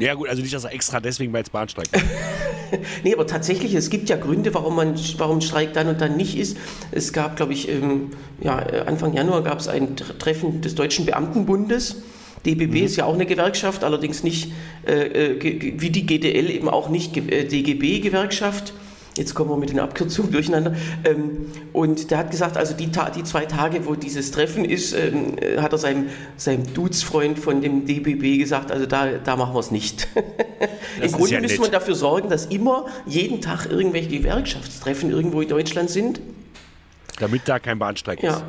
Ja 0.00 0.14
gut, 0.14 0.28
also 0.28 0.42
nicht, 0.42 0.54
dass 0.54 0.64
er 0.64 0.72
extra 0.72 1.00
deswegen 1.00 1.32
bei 1.32 1.42
Bahnstreik 1.42 1.88
Nee, 3.02 3.14
aber 3.14 3.26
tatsächlich, 3.26 3.74
es 3.74 3.88
gibt 3.88 4.08
ja 4.10 4.16
Gründe, 4.16 4.52
warum 4.52 4.76
man 4.76 4.94
warum 5.16 5.40
Streik 5.40 5.72
dann 5.72 5.88
und 5.88 6.00
dann 6.00 6.16
nicht 6.16 6.36
ist. 6.36 6.56
Es 6.90 7.12
gab, 7.12 7.36
glaube 7.36 7.52
ich, 7.52 7.68
ähm, 7.68 8.10
ja, 8.40 8.56
Anfang 8.86 9.14
Januar 9.14 9.42
gab 9.42 9.60
es 9.60 9.68
ein 9.68 9.96
Treffen 9.96 10.60
des 10.60 10.74
Deutschen 10.74 11.06
Beamtenbundes 11.06 12.02
DBB 12.44 12.70
mhm. 12.70 12.76
ist 12.84 12.96
ja 12.96 13.04
auch 13.04 13.14
eine 13.14 13.26
Gewerkschaft, 13.26 13.84
allerdings 13.84 14.22
nicht 14.22 14.52
äh, 14.86 15.36
äh 15.36 15.80
wie 15.80 15.90
die 15.90 16.06
GDL 16.06 16.50
eben 16.50 16.68
auch 16.68 16.88
nicht 16.88 17.16
äh, 17.16 17.44
DGB-Gewerkschaft. 17.44 18.72
Jetzt 19.18 19.34
kommen 19.34 19.50
wir 19.50 19.56
mit 19.56 19.70
den 19.70 19.80
Abkürzungen 19.80 20.30
durcheinander. 20.30 20.76
Ähm, 21.04 21.50
und 21.72 22.12
der 22.12 22.18
hat 22.18 22.30
gesagt, 22.30 22.56
also 22.56 22.72
die, 22.74 22.88
die, 23.16 23.24
zwei 23.24 23.46
Tage, 23.46 23.84
wo 23.84 23.96
dieses 23.96 24.30
Treffen 24.30 24.64
ist, 24.64 24.92
ähm, 24.92 25.36
äh, 25.38 25.60
hat 25.60 25.72
er 25.72 25.78
seinem, 25.78 26.06
seinem 26.36 26.72
Dudesfreund 26.72 27.36
von 27.36 27.60
dem 27.60 27.84
DBB 27.84 28.38
gesagt, 28.38 28.70
also 28.70 28.86
da, 28.86 29.08
da 29.12 29.34
machen 29.34 29.54
wir 29.54 29.60
es 29.60 29.72
nicht. 29.72 30.06
Im 31.02 31.10
Grunde 31.10 31.34
ja 31.34 31.40
müssen 31.40 31.62
wir 31.62 31.70
dafür 31.70 31.96
sorgen, 31.96 32.30
dass 32.30 32.46
immer 32.46 32.86
jeden 33.06 33.40
Tag 33.40 33.66
irgendwelche 33.66 34.08
Gewerkschaftstreffen 34.08 35.10
irgendwo 35.10 35.40
in 35.40 35.48
Deutschland 35.48 35.90
sind. 35.90 36.20
Damit 37.18 37.42
da 37.46 37.58
kein 37.58 37.80
Bahnstreik 37.80 38.22
ja. 38.22 38.36
ist. 38.36 38.44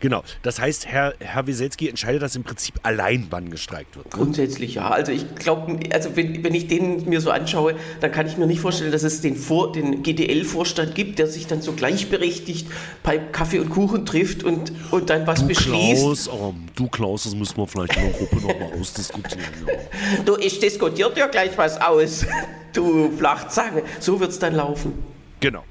Genau. 0.00 0.22
Das 0.42 0.60
heißt, 0.60 0.86
Herr, 0.86 1.14
Herr 1.18 1.46
Wieselski 1.46 1.88
entscheidet 1.88 2.22
das 2.22 2.36
im 2.36 2.44
Prinzip 2.44 2.74
allein, 2.82 3.26
wann 3.30 3.50
gestreikt 3.50 3.96
wird. 3.96 4.06
Ne? 4.06 4.12
Grundsätzlich 4.12 4.74
ja. 4.74 4.90
Also 4.90 5.12
ich 5.12 5.34
glaube, 5.34 5.78
also 5.92 6.16
wenn, 6.16 6.42
wenn 6.44 6.54
ich 6.54 6.68
den 6.68 7.08
mir 7.08 7.20
so 7.20 7.30
anschaue, 7.30 7.74
dann 8.00 8.12
kann 8.12 8.26
ich 8.26 8.36
mir 8.36 8.46
nicht 8.46 8.60
vorstellen, 8.60 8.92
dass 8.92 9.02
es 9.02 9.20
den, 9.20 9.36
den 9.74 10.02
GDL-Vorstand 10.02 10.94
gibt, 10.94 11.18
der 11.18 11.26
sich 11.26 11.46
dann 11.46 11.62
so 11.62 11.72
gleichberechtigt 11.72 12.68
bei 13.02 13.18
Kaffee 13.18 13.60
und 13.60 13.70
Kuchen 13.70 14.06
trifft 14.06 14.42
und, 14.44 14.72
und 14.90 15.10
dann 15.10 15.26
was 15.26 15.40
du 15.40 15.48
beschließt. 15.48 16.02
Klaus, 16.02 16.26
ähm, 16.28 16.66
du 16.74 16.88
Klaus, 16.88 17.24
das 17.24 17.34
müssen 17.34 17.56
wir 17.56 17.66
vielleicht 17.66 17.96
in 17.96 18.02
der 18.02 18.12
Gruppe 18.12 18.36
nochmal 18.36 18.80
ausdiskutieren. 18.80 19.44
Ja. 19.66 19.74
Du, 20.24 20.36
ich 20.36 20.58
diskutiere 20.60 21.12
dir 21.12 21.28
gleich 21.28 21.56
was 21.56 21.80
aus. 21.80 22.26
Du 22.72 23.10
Flachzange. 23.16 23.82
So 24.00 24.20
wird 24.20 24.30
es 24.30 24.38
dann 24.38 24.54
laufen. 24.54 24.92
Genau. 25.40 25.64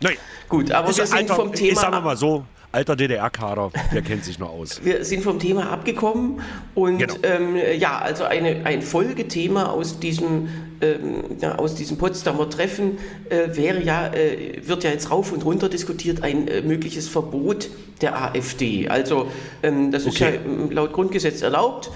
Naja. 0.00 0.16
Gut, 0.48 0.70
aber 0.72 0.96
wir 0.96 1.06
sind 1.06 1.30
vom 1.30 1.52
Thema. 1.52 1.72
Ich 1.72 1.78
sage 1.78 2.00
mal 2.00 2.16
so, 2.16 2.44
alter 2.72 2.96
DDR-Kader, 2.96 3.70
der 3.92 4.02
kennt 4.02 4.24
sich 4.24 4.38
noch 4.38 4.50
aus. 4.50 4.80
Wir 4.84 5.04
sind 5.04 5.22
vom 5.22 5.38
Thema 5.38 5.70
abgekommen 5.70 6.42
und 6.74 6.98
genau. 6.98 7.14
ähm, 7.22 7.56
ja, 7.78 7.98
also 7.98 8.24
eine, 8.24 8.66
ein 8.66 8.82
Folgethema 8.82 9.66
aus 9.66 10.00
diesem, 10.00 10.48
ähm, 10.80 11.24
ja, 11.40 11.56
aus 11.56 11.74
diesem 11.74 11.96
Potsdamer 11.96 12.50
Treffen 12.50 12.98
äh, 13.30 13.56
wäre 13.56 13.82
ja, 13.82 14.12
äh, 14.12 14.60
wird 14.66 14.84
ja 14.84 14.90
jetzt 14.90 15.10
rauf 15.10 15.32
und 15.32 15.44
runter 15.44 15.68
diskutiert, 15.68 16.22
ein 16.22 16.46
äh, 16.48 16.60
mögliches 16.60 17.08
Verbot 17.08 17.70
der 18.00 18.20
AfD. 18.22 18.88
Also 18.88 19.30
ähm, 19.62 19.90
das 19.90 20.02
okay. 20.02 20.10
ist 20.10 20.20
ja 20.20 20.28
ähm, 20.28 20.70
laut 20.70 20.92
Grundgesetz 20.92 21.42
erlaubt. 21.42 21.90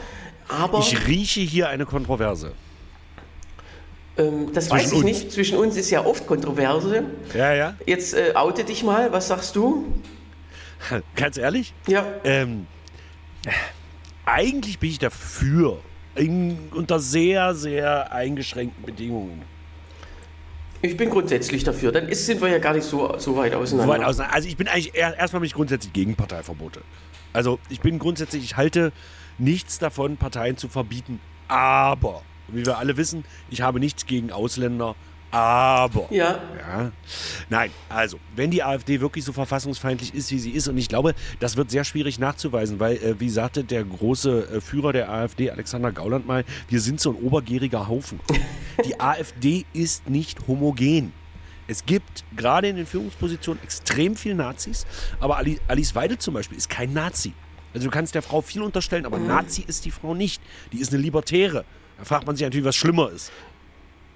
Aber 0.49 0.79
ich 0.81 1.07
rieche 1.07 1.41
hier 1.41 1.69
eine 1.69 1.87
Kontroverse. 1.87 2.53
Ähm, 4.17 4.53
das 4.53 4.69
Zwischen 4.69 4.85
weiß 4.85 4.93
ich 4.93 4.99
uns. 4.99 5.05
nicht. 5.05 5.33
Zwischen 5.33 5.59
uns 5.59 5.77
ist 5.77 5.91
ja 5.91 6.05
oft 6.05 6.27
Kontroverse. 6.27 7.05
Ja, 7.35 7.55
ja. 7.55 7.75
Jetzt 7.87 8.15
äh, 8.15 8.33
oute 8.35 8.65
dich 8.65 8.83
mal. 8.83 9.13
Was 9.13 9.29
sagst 9.29 9.57
du? 9.57 9.87
Ganz 11.17 11.37
ehrlich? 11.37 11.75
Ja. 11.87 12.07
Ähm, 12.25 12.67
eigentlich 14.25 14.79
bin 14.79 14.91
ich 14.91 14.99
dafür. 14.99 15.81
In, 16.15 16.69
unter 16.73 17.01
sehr, 17.01 17.55
sehr 17.55 18.13
eingeschränkten 18.13 18.85
Bedingungen. 18.85 19.43
Ich 20.83 20.97
bin 20.97 21.09
grundsätzlich 21.09 21.65
dafür. 21.65 21.91
Dann 21.91 22.09
ist, 22.09 22.27
sind 22.27 22.43
wir 22.43 22.49
ja 22.49 22.59
gar 22.59 22.75
nicht 22.75 22.85
so, 22.85 23.17
so 23.19 23.37
weit 23.37 23.55
auseinander. 23.55 23.95
So 23.95 23.99
weit 24.01 24.07
auseinander. 24.07 24.35
Also 24.35 24.49
ich 24.49 24.57
bin 24.57 24.69
eigentlich 24.69 24.95
er, 24.95 25.17
erstmal 25.17 25.41
bin 25.41 25.47
ich 25.47 25.55
grundsätzlich 25.55 25.93
gegen 25.93 26.17
Parteiverbote. 26.17 26.83
Also 27.33 27.59
ich 27.71 27.81
bin 27.81 27.99
grundsätzlich, 27.99 28.45
ich 28.45 28.57
halte 28.57 28.93
nichts 29.39 29.79
davon, 29.79 30.17
Parteien 30.17 30.57
zu 30.57 30.69
verbieten. 30.69 31.21
Aber, 31.49 32.23
wie 32.49 32.67
wir 32.67 32.79
alle 32.79 32.97
wissen, 32.97 33.25
ich 33.49 33.63
habe 33.63 33.81
nichts 33.81 34.07
gegen 34.07 34.33
Ausländer 34.33 34.97
Aber. 35.33 36.07
Ja. 36.11 36.41
ja. 36.59 36.93
Nein, 37.49 37.71
also, 37.89 38.19
wenn 38.37 38.51
die 38.51 38.63
AfD 38.63 39.01
wirklich 39.01 39.25
so 39.25 39.33
verfassungsfeindlich 39.33 40.15
ist, 40.15 40.31
wie 40.31 40.39
sie 40.39 40.51
ist, 40.51 40.69
und 40.69 40.77
ich 40.77 40.89
glaube, 40.89 41.15
das 41.41 41.57
wird 41.57 41.71
sehr 41.71 41.85
schwierig 41.85 42.19
nachzuweisen, 42.19 42.79
weil, 42.79 42.97
äh, 42.97 43.19
wie 43.19 43.31
sagte 43.31 43.65
der 43.65 43.83
große 43.83 44.57
äh, 44.57 44.61
Führer 44.61 44.93
der 44.93 45.11
AfD, 45.11 45.51
Alexander 45.51 45.91
Gauland, 45.91 46.27
mal, 46.27 46.45
wir 46.69 46.81
sind 46.81 47.01
so 47.01 47.11
ein 47.11 47.17
obergäriger 47.17 47.89
Haufen. 47.89 48.21
die 48.85 49.01
AfD 49.01 49.65
ist 49.73 50.09
nicht 50.09 50.47
homogen. 50.47 51.15
Es 51.67 51.87
gibt 51.87 52.25
gerade 52.37 52.69
in 52.69 52.77
den 52.77 52.87
Führungspositionen 52.87 53.63
extrem 53.63 54.17
viele 54.17 54.35
Nazis, 54.35 54.85
aber 55.19 55.43
Alice 55.69 55.95
Weidel 55.95 56.19
zum 56.19 56.35
Beispiel 56.35 56.59
ist 56.59 56.69
kein 56.69 56.93
Nazi. 56.93 57.33
Also 57.73 57.87
du 57.87 57.91
kannst 57.91 58.15
der 58.15 58.21
Frau 58.21 58.43
viel 58.43 58.61
unterstellen, 58.61 59.07
aber 59.07 59.19
mhm. 59.19 59.29
Nazi 59.29 59.65
ist 59.67 59.87
die 59.87 59.91
Frau 59.91 60.15
nicht. 60.15 60.43
Die 60.73 60.79
ist 60.79 60.93
eine 60.93 61.01
Libertäre. 61.01 61.65
Da 61.97 62.05
fragt 62.05 62.27
man 62.27 62.37
sich 62.37 62.45
natürlich, 62.45 62.67
was 62.67 62.77
schlimmer 62.77 63.11
ist. 63.11 63.33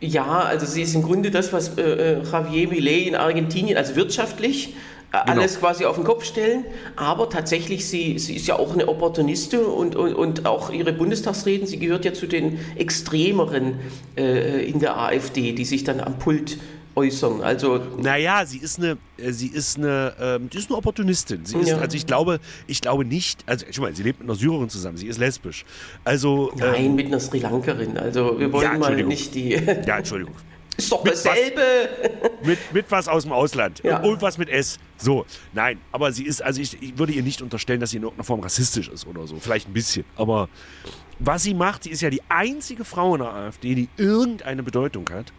Ja, 0.01 0.41
also 0.41 0.67
sie 0.67 0.83
ist 0.83 0.95
im 0.95 1.03
Grunde 1.03 1.31
das, 1.31 1.53
was 1.53 1.79
äh, 1.79 1.83
äh 1.83 2.23
Javier 2.23 2.69
Millet 2.69 3.07
in 3.07 3.15
Argentinien, 3.15 3.79
also 3.79 3.97
wirtschaftlich, 3.97 4.75
äh, 5.13 5.19
genau. 5.25 5.41
alles 5.41 5.59
quasi 5.59 5.87
auf 5.87 5.97
den 5.97 6.05
Kopf 6.05 6.25
stellen. 6.25 6.65
Aber 6.97 7.31
tatsächlich, 7.31 7.87
sie, 7.87 8.19
sie 8.19 8.37
ist 8.37 8.47
ja 8.47 8.59
auch 8.59 8.75
eine 8.75 8.89
Opportunistin 8.89 9.61
und, 9.61 9.97
und, 9.97 10.15
und 10.15 10.47
auch 10.47 10.71
ihre 10.71 10.93
Bundestagsreden, 10.93 11.67
sie 11.67 11.79
gehört 11.79 12.05
ja 12.05 12.13
zu 12.13 12.27
den 12.27 12.59
Extremeren 12.77 13.79
äh, 14.17 14.69
in 14.69 14.81
der 14.81 14.99
AfD, 14.99 15.53
die 15.53 15.65
sich 15.65 15.85
dann 15.85 16.01
am 16.01 16.19
Pult 16.19 16.59
äußern. 16.97 17.43
Also 17.43 17.81
naja, 17.99 18.45
sie 18.47 18.59
ist 18.59 18.79
eine, 18.79 18.97
äh, 19.19 19.31
sie 19.31 19.49
ist 19.49 19.77
eine, 19.77 20.15
ähm, 20.19 20.51
die 20.51 20.59
ist 20.59 20.69
eine 20.69 20.79
Opportunistin. 20.79 21.45
Sie 21.45 21.59
ist, 21.59 21.69
ja. 21.69 21.79
also 21.79 21.97
ich 21.97 22.07
glaube, 22.07 22.41
ich 22.67 22.81
glaube 22.81 23.05
nicht, 23.05 23.45
also 23.47 23.67
schau 23.71 23.83
mal, 23.83 23.95
sie 23.95 24.03
lebt 24.03 24.21
mit 24.21 24.29
einer 24.29 24.39
Syrerin 24.39 24.69
zusammen, 24.69 24.97
sie 24.97 25.07
ist 25.07 25.19
lesbisch. 25.19 25.65
Also 26.05 26.53
nein, 26.57 26.87
ähm, 26.87 26.95
mit 26.95 27.07
einer 27.07 27.21
Sri 27.21 27.39
Lankerin. 27.39 27.97
Also 27.99 28.39
wir 28.39 28.53
wollen 28.53 28.73
ja, 28.73 28.79
mal 28.79 28.97
nicht 29.05 29.35
die. 29.35 29.51
ja, 29.51 29.99
Entschuldigung. 29.99 30.35
Ist 30.77 30.93
doch 30.93 31.03
dasselbe. 31.05 31.63
Was, 32.21 32.47
mit, 32.47 32.59
mit 32.73 32.91
was 32.91 33.09
aus 33.09 33.23
dem 33.23 33.33
Ausland. 33.33 33.83
Ja. 33.83 34.03
Und 34.03 34.21
was 34.21 34.37
mit 34.37 34.51
S. 34.51 34.79
So, 34.99 35.25
nein, 35.55 35.81
aber 35.91 36.13
sie 36.13 36.25
ist, 36.25 36.43
also 36.43 36.61
ich, 36.61 36.81
ich 36.83 36.99
würde 36.99 37.15
ihr 37.15 37.23
nicht 37.23 37.41
unterstellen, 37.41 37.81
dass 37.81 37.91
sie 37.91 37.97
in 37.97 38.03
irgendeiner 38.03 38.25
Form 38.25 38.41
rassistisch 38.41 38.89
ist 38.89 39.07
oder 39.07 39.27
so. 39.27 39.39
Vielleicht 39.41 39.69
ein 39.69 39.73
bisschen. 39.73 40.05
Aber 40.17 40.51
was 41.19 41.45
sie 41.45 41.55
macht, 41.55 41.85
sie 41.85 41.91
ist 41.91 42.03
ja 42.03 42.11
die 42.11 42.21
einzige 42.29 42.85
Frau 42.85 43.15
in 43.15 43.23
der 43.23 43.33
AfD, 43.33 43.75
die 43.75 43.89
irgendeine 43.97 44.63
Bedeutung 44.63 45.09
hat. 45.11 45.33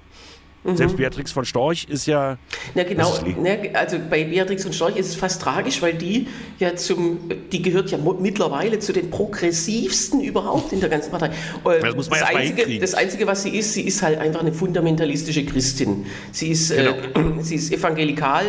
Mhm. 0.68 0.76
Selbst 0.76 0.98
Beatrix 0.98 1.32
von 1.32 1.46
Storch 1.46 1.86
ist 1.90 2.08
ja. 2.08 2.38
Na 2.76 2.84
genau, 2.84 3.18
ne, 3.42 3.72
also 3.74 3.98
bei 4.10 4.26
Beatrix 4.26 4.64
von 4.64 4.74
Storch 4.74 4.98
ist 4.98 5.08
es 5.08 5.16
fast 5.16 5.42
tragisch, 5.42 5.82
weil 5.82 5.94
die 5.94 6.28
ja 6.60 6.76
zum, 6.76 7.20
die 7.54 7.62
gehört 7.62 7.90
ja 7.90 7.98
mittlerweile 7.98 8.80
zu 8.80 8.92
den 8.92 9.10
progressivsten 9.10 10.20
überhaupt 10.20 10.74
in 10.74 10.82
der 10.82 10.90
ganzen 10.90 11.12
Partei. 11.12 11.28
Äh, 11.28 11.80
das 11.80 11.96
muss 11.96 12.10
man 12.10 12.20
das, 12.20 12.36
Einzige, 12.36 12.80
das 12.80 12.94
Einzige, 12.96 13.28
was 13.28 13.44
sie 13.44 13.58
ist, 13.58 13.74
sie 13.74 13.84
ist 13.84 14.02
halt 14.02 14.20
einfach 14.20 14.42
eine 14.42 14.52
fundamentalistische 14.52 15.46
Christin. 15.46 16.06
Sie 16.34 16.50
ist, 16.50 16.72
äh, 16.72 16.94
genau. 17.14 17.40
äh, 17.40 17.42
sie 17.44 17.56
ist 17.56 17.72
evangelikal. 17.72 18.44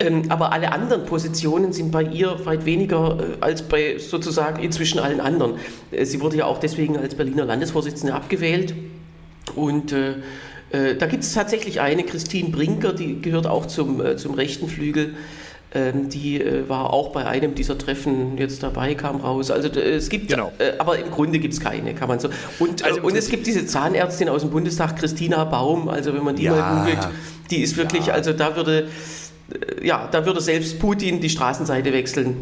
Ähm, 0.00 0.24
aber 0.28 0.52
alle 0.52 0.72
anderen 0.72 1.06
Positionen 1.06 1.72
sind 1.72 1.92
bei 1.92 2.02
ihr 2.02 2.44
weit 2.44 2.66
weniger 2.66 3.16
äh, 3.20 3.36
als 3.40 3.62
bei 3.62 3.96
sozusagen 3.98 4.62
inzwischen 4.62 4.98
allen 4.98 5.20
anderen. 5.20 5.54
Äh, 5.92 6.04
sie 6.04 6.20
wurde 6.20 6.36
ja 6.36 6.44
auch 6.44 6.58
deswegen 6.58 6.98
als 6.98 7.14
Berliner 7.14 7.44
Landesvorsitzende 7.46 8.12
abgewählt 8.12 8.74
und 9.54 9.92
äh, 9.92 10.10
äh, 10.10 10.14
da 10.96 11.06
gibt 11.06 11.22
es 11.22 11.32
tatsächlich 11.32 11.80
eine, 11.80 12.04
Christine 12.04 12.50
Brinker, 12.50 12.92
die 12.92 13.20
gehört 13.20 13.46
auch 13.46 13.66
zum, 13.66 14.04
äh, 14.04 14.16
zum 14.16 14.34
rechten 14.34 14.68
Flügel. 14.68 15.14
Ähm, 15.76 16.08
die 16.08 16.40
äh, 16.40 16.68
war 16.68 16.92
auch 16.92 17.10
bei 17.10 17.26
einem 17.26 17.54
dieser 17.56 17.76
Treffen 17.76 18.38
jetzt 18.38 18.62
dabei, 18.62 18.94
kam 18.94 19.16
raus. 19.16 19.50
Also 19.50 19.68
es 19.68 20.08
gibt, 20.08 20.28
genau. 20.28 20.52
aber 20.78 20.98
im 20.98 21.10
Grunde 21.10 21.40
gibt 21.40 21.54
es 21.54 21.60
keine, 21.60 21.94
kann 21.94 22.08
man 22.08 22.20
so. 22.20 22.28
Und, 22.60 22.84
also 22.84 23.00
und 23.02 23.16
es 23.16 23.28
gibt 23.28 23.46
diese 23.46 23.66
Zahnärztin 23.66 24.28
aus 24.28 24.42
dem 24.42 24.50
Bundestag, 24.50 24.96
Christina 24.96 25.44
Baum, 25.44 25.88
also 25.88 26.14
wenn 26.14 26.22
man 26.22 26.36
die 26.36 26.44
ja. 26.44 26.54
mal 26.54 26.80
googelt, 26.80 27.08
die 27.50 27.60
ist 27.60 27.76
wirklich, 27.76 28.06
ja. 28.06 28.14
also 28.14 28.32
da 28.32 28.54
würde, 28.54 28.88
ja, 29.82 30.08
da 30.10 30.24
würde 30.24 30.40
selbst 30.40 30.78
Putin 30.78 31.20
die 31.20 31.28
Straßenseite 31.28 31.92
wechseln. 31.92 32.36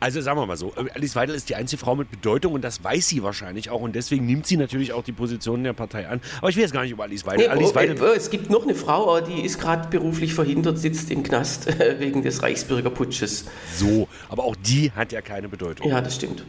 Also 0.00 0.20
sagen 0.20 0.38
wir 0.38 0.46
mal 0.46 0.56
so, 0.56 0.72
Alice 0.94 1.16
Weidel 1.16 1.34
ist 1.34 1.48
die 1.48 1.56
einzige 1.56 1.80
Frau 1.80 1.96
mit 1.96 2.10
Bedeutung 2.10 2.52
und 2.52 2.62
das 2.62 2.84
weiß 2.84 3.08
sie 3.08 3.22
wahrscheinlich 3.22 3.70
auch 3.70 3.80
und 3.80 3.96
deswegen 3.96 4.26
nimmt 4.26 4.46
sie 4.46 4.56
natürlich 4.56 4.92
auch 4.92 5.02
die 5.02 5.12
Positionen 5.12 5.64
der 5.64 5.72
Partei 5.72 6.08
an. 6.08 6.20
Aber 6.38 6.50
ich 6.50 6.56
will 6.56 6.62
jetzt 6.62 6.72
gar 6.72 6.82
nicht 6.82 6.92
über 6.92 7.04
Alice 7.04 7.26
Weidel. 7.26 7.46
Nee, 7.46 7.52
Alice 7.52 7.70
oh, 7.72 7.74
Weidel 7.74 7.96
oh, 8.00 8.12
es 8.14 8.30
gibt 8.30 8.48
noch 8.48 8.62
eine 8.62 8.76
Frau, 8.76 9.20
die 9.20 9.40
ist 9.44 9.60
gerade 9.60 9.88
beruflich 9.88 10.34
verhindert, 10.34 10.78
sitzt 10.78 11.10
im 11.10 11.24
Knast 11.24 11.66
wegen 11.98 12.22
des 12.22 12.42
Reichsbürgerputsches. 12.42 13.46
So, 13.74 14.08
aber 14.28 14.44
auch 14.44 14.56
die 14.56 14.92
hat 14.92 15.10
ja 15.10 15.20
keine 15.20 15.48
Bedeutung. 15.48 15.88
Ja, 15.88 16.00
das 16.00 16.14
stimmt. 16.14 16.44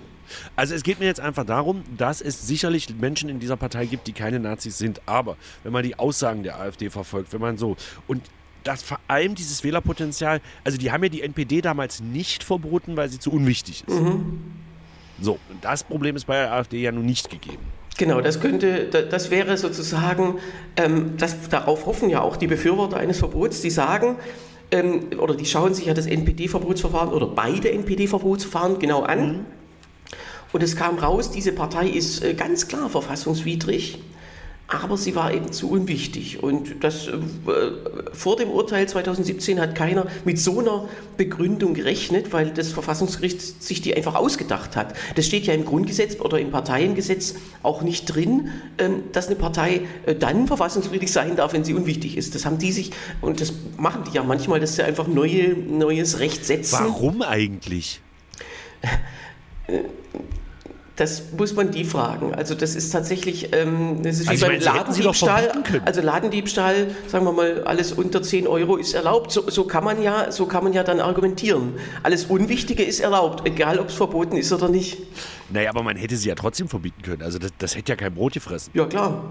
Also 0.55 0.75
es 0.75 0.83
geht 0.83 0.99
mir 0.99 1.05
jetzt 1.05 1.19
einfach 1.19 1.45
darum, 1.45 1.83
dass 1.97 2.21
es 2.21 2.45
sicherlich 2.45 2.93
Menschen 2.99 3.29
in 3.29 3.39
dieser 3.39 3.57
Partei 3.57 3.87
gibt, 3.87 4.05
die 4.05 4.13
keine 4.13 4.39
Nazis 4.39 4.77
sind. 4.77 5.01
Aber 5.07 5.37
wenn 5.63 5.73
man 5.73 5.83
die 5.83 5.97
Aussagen 5.97 6.43
der 6.43 6.59
AfD 6.59 6.91
verfolgt, 6.91 7.33
wenn 7.33 7.41
man 7.41 7.57
so 7.57 7.75
und 8.07 8.21
dass 8.63 8.83
vor 8.83 8.99
allem 9.07 9.35
dieses 9.35 9.63
Wählerpotenzial, 9.63 10.41
also 10.63 10.77
die 10.77 10.91
haben 10.91 11.03
ja 11.03 11.09
die 11.09 11.21
NPD 11.21 11.61
damals 11.61 12.01
nicht 12.01 12.43
verboten, 12.43 12.97
weil 12.97 13.09
sie 13.09 13.19
zu 13.19 13.31
unwichtig 13.31 13.83
ist. 13.87 13.99
Mhm. 13.99 14.41
So, 15.21 15.33
und 15.49 15.63
das 15.63 15.83
Problem 15.83 16.15
ist 16.15 16.25
bei 16.25 16.35
der 16.35 16.53
AfD 16.53 16.81
ja 16.81 16.91
nun 16.91 17.05
nicht 17.05 17.29
gegeben. 17.29 17.63
Genau, 17.97 18.21
das 18.21 18.39
könnte, 18.39 18.85
das 18.85 19.29
wäre 19.29 19.57
sozusagen, 19.57 20.35
ähm, 20.77 21.15
das, 21.17 21.49
darauf 21.49 21.85
hoffen 21.85 22.09
ja 22.09 22.21
auch 22.21 22.37
die 22.37 22.47
Befürworter 22.47 22.95
eines 22.95 23.19
Verbots, 23.19 23.61
die 23.61 23.69
sagen, 23.69 24.15
ähm, 24.71 25.07
oder 25.19 25.35
die 25.35 25.45
schauen 25.45 25.73
sich 25.73 25.87
ja 25.87 25.93
das 25.93 26.05
NPD-Verbotsverfahren 26.05 27.09
oder 27.09 27.27
beide 27.27 27.71
NPD-Verbotsverfahren 27.71 28.79
genau 28.79 29.01
an. 29.01 29.27
Mhm. 29.27 29.45
Und 30.53 30.63
es 30.63 30.75
kam 30.75 30.97
raus, 30.97 31.31
diese 31.31 31.51
Partei 31.51 31.87
ist 31.87 32.23
äh, 32.23 32.33
ganz 32.33 32.67
klar 32.67 32.89
verfassungswidrig 32.89 33.99
aber 34.69 34.97
sie 34.97 35.15
war 35.15 35.33
eben 35.33 35.51
zu 35.51 35.69
unwichtig. 35.71 36.43
Und 36.43 36.83
das, 36.83 37.07
äh, 37.07 37.13
vor 38.13 38.35
dem 38.35 38.49
Urteil 38.49 38.87
2017 38.87 39.59
hat 39.59 39.73
keiner 39.73 40.05
mit 40.25 40.37
so 40.37 40.59
einer 40.59 40.87
Begründung 41.17 41.73
gerechnet, 41.73 42.31
weil 42.33 42.51
das 42.51 42.71
Verfassungsgericht 42.71 43.63
sich 43.63 43.81
die 43.81 43.95
einfach 43.95 44.13
ausgedacht 44.13 44.75
hat. 44.75 44.93
Das 45.15 45.25
steht 45.25 45.47
ja 45.47 45.55
im 45.55 45.65
Grundgesetz 45.65 46.19
oder 46.19 46.39
im 46.39 46.51
Parteiengesetz 46.51 47.35
auch 47.63 47.81
nicht 47.81 48.05
drin, 48.05 48.51
ähm, 48.77 49.03
dass 49.11 49.27
eine 49.27 49.37
Partei 49.37 49.81
äh, 50.05 50.13
dann 50.13 50.45
verfassungswidrig 50.45 51.11
sein 51.11 51.35
darf, 51.35 51.53
wenn 51.53 51.63
sie 51.63 51.73
unwichtig 51.73 52.15
ist. 52.15 52.35
Das 52.35 52.45
haben 52.45 52.59
die 52.59 52.71
sich, 52.71 52.91
und 53.21 53.41
das 53.41 53.53
machen 53.77 54.03
die 54.07 54.15
ja 54.15 54.23
manchmal, 54.23 54.59
dass 54.59 54.75
sie 54.75 54.83
einfach 54.83 55.07
neue, 55.07 55.55
neues 55.55 56.19
Recht 56.19 56.45
setzen. 56.45 56.77
Warum 56.79 57.23
eigentlich? 57.23 58.01
Das 60.99 61.31
muss 61.31 61.55
man 61.55 61.71
die 61.71 61.85
fragen. 61.85 62.35
Also 62.35 62.55
das 62.55 62.75
ist 62.75 62.89
tatsächlich, 62.89 63.55
ähm, 63.55 64.03
das 64.03 64.19
ist 64.19 64.27
also 64.27 64.47
wie 64.47 64.57
beim 64.57 64.59
Ladendiebstahl. 64.59 65.49
Also 65.85 66.01
Ladendiebstahl, 66.01 66.87
sagen 67.07 67.23
wir 67.23 67.31
mal, 67.31 67.63
alles 67.63 67.93
unter 67.93 68.21
10 68.21 68.47
Euro 68.47 68.75
ist 68.75 68.93
erlaubt. 68.93 69.31
So, 69.31 69.49
so, 69.49 69.63
kann 69.63 69.85
man 69.85 70.01
ja, 70.01 70.29
so 70.29 70.45
kann 70.45 70.65
man 70.65 70.73
ja 70.73 70.83
dann 70.83 70.99
argumentieren. 70.99 71.75
Alles 72.03 72.25
Unwichtige 72.25 72.83
ist 72.83 72.99
erlaubt, 72.99 73.47
egal 73.47 73.79
ob 73.79 73.87
es 73.87 73.95
verboten 73.95 74.35
ist 74.35 74.51
oder 74.51 74.67
nicht. 74.67 74.97
Naja, 75.49 75.69
aber 75.69 75.83
man 75.83 75.95
hätte 75.95 76.17
sie 76.17 76.27
ja 76.27 76.35
trotzdem 76.35 76.67
verbieten 76.67 77.01
können. 77.01 77.21
Also 77.21 77.39
das, 77.39 77.51
das 77.57 77.77
hätte 77.77 77.93
ja 77.93 77.95
kein 77.95 78.13
Brot 78.13 78.33
gefressen. 78.33 78.71
Ja 78.73 78.85
klar. 78.85 79.23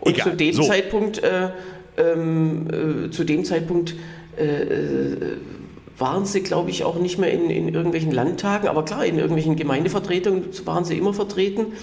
Und 0.00 0.14
egal. 0.14 0.30
zu 0.30 0.36
dem 0.36 0.54
so. 0.54 0.62
Zeitpunkt, 0.62 1.24
äh, 1.24 1.50
ähm, 1.96 3.06
äh, 3.06 3.10
zu 3.10 3.24
dem 3.24 3.44
Zeitpunkt 3.44 3.96
äh, 4.38 4.62
äh 4.62 5.36
waren 6.02 6.26
sie, 6.26 6.42
glaube 6.42 6.70
ich, 6.70 6.84
auch 6.84 6.96
nicht 6.96 7.18
mehr 7.18 7.32
in, 7.32 7.48
in 7.48 7.72
irgendwelchen 7.72 8.10
Landtagen, 8.10 8.68
aber 8.68 8.84
klar, 8.84 9.06
in 9.06 9.16
irgendwelchen 9.16 9.56
Gemeindevertretungen 9.56 10.46
waren 10.66 10.84
sie 10.84 10.98
immer 10.98 11.14
vertreten. 11.14 11.74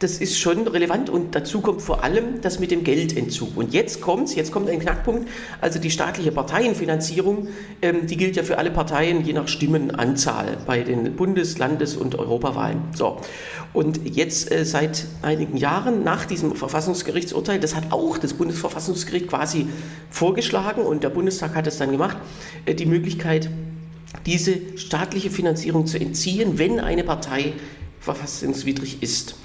Das 0.00 0.18
ist 0.18 0.38
schon 0.38 0.66
relevant 0.66 1.08
und 1.08 1.36
dazu 1.36 1.60
kommt 1.60 1.80
vor 1.80 2.02
allem 2.02 2.40
das 2.40 2.58
mit 2.58 2.72
dem 2.72 2.82
Geldentzug. 2.82 3.56
Und 3.56 3.72
jetzt 3.72 4.00
kommt 4.00 4.34
jetzt 4.34 4.50
kommt 4.50 4.68
ein 4.68 4.80
Knackpunkt. 4.80 5.28
Also 5.60 5.78
die 5.78 5.90
staatliche 5.90 6.32
Parteienfinanzierung, 6.32 7.46
ähm, 7.80 8.06
die 8.06 8.16
gilt 8.16 8.34
ja 8.34 8.42
für 8.42 8.58
alle 8.58 8.72
Parteien 8.72 9.24
je 9.24 9.32
nach 9.32 9.46
Stimmenanzahl 9.46 10.58
bei 10.66 10.82
den 10.82 11.14
Bundes-, 11.14 11.58
Landes- 11.58 11.96
und 11.96 12.16
Europawahlen. 12.16 12.82
So. 12.92 13.20
Und 13.72 14.00
jetzt 14.04 14.50
äh, 14.50 14.64
seit 14.64 15.06
einigen 15.22 15.56
Jahren 15.56 16.02
nach 16.02 16.24
diesem 16.24 16.56
Verfassungsgerichtsurteil, 16.56 17.60
das 17.60 17.76
hat 17.76 17.92
auch 17.92 18.18
das 18.18 18.34
Bundesverfassungsgericht 18.34 19.28
quasi 19.28 19.68
vorgeschlagen 20.10 20.82
und 20.82 21.04
der 21.04 21.10
Bundestag 21.10 21.54
hat 21.54 21.68
es 21.68 21.78
dann 21.78 21.92
gemacht, 21.92 22.16
äh, 22.66 22.74
die 22.74 22.86
Möglichkeit, 22.86 23.48
diese 24.26 24.76
staatliche 24.76 25.30
Finanzierung 25.30 25.86
zu 25.86 26.00
entziehen, 26.00 26.58
wenn 26.58 26.80
eine 26.80 27.04
Partei 27.04 27.52
verfassungswidrig 28.00 29.02
ist. 29.02 29.36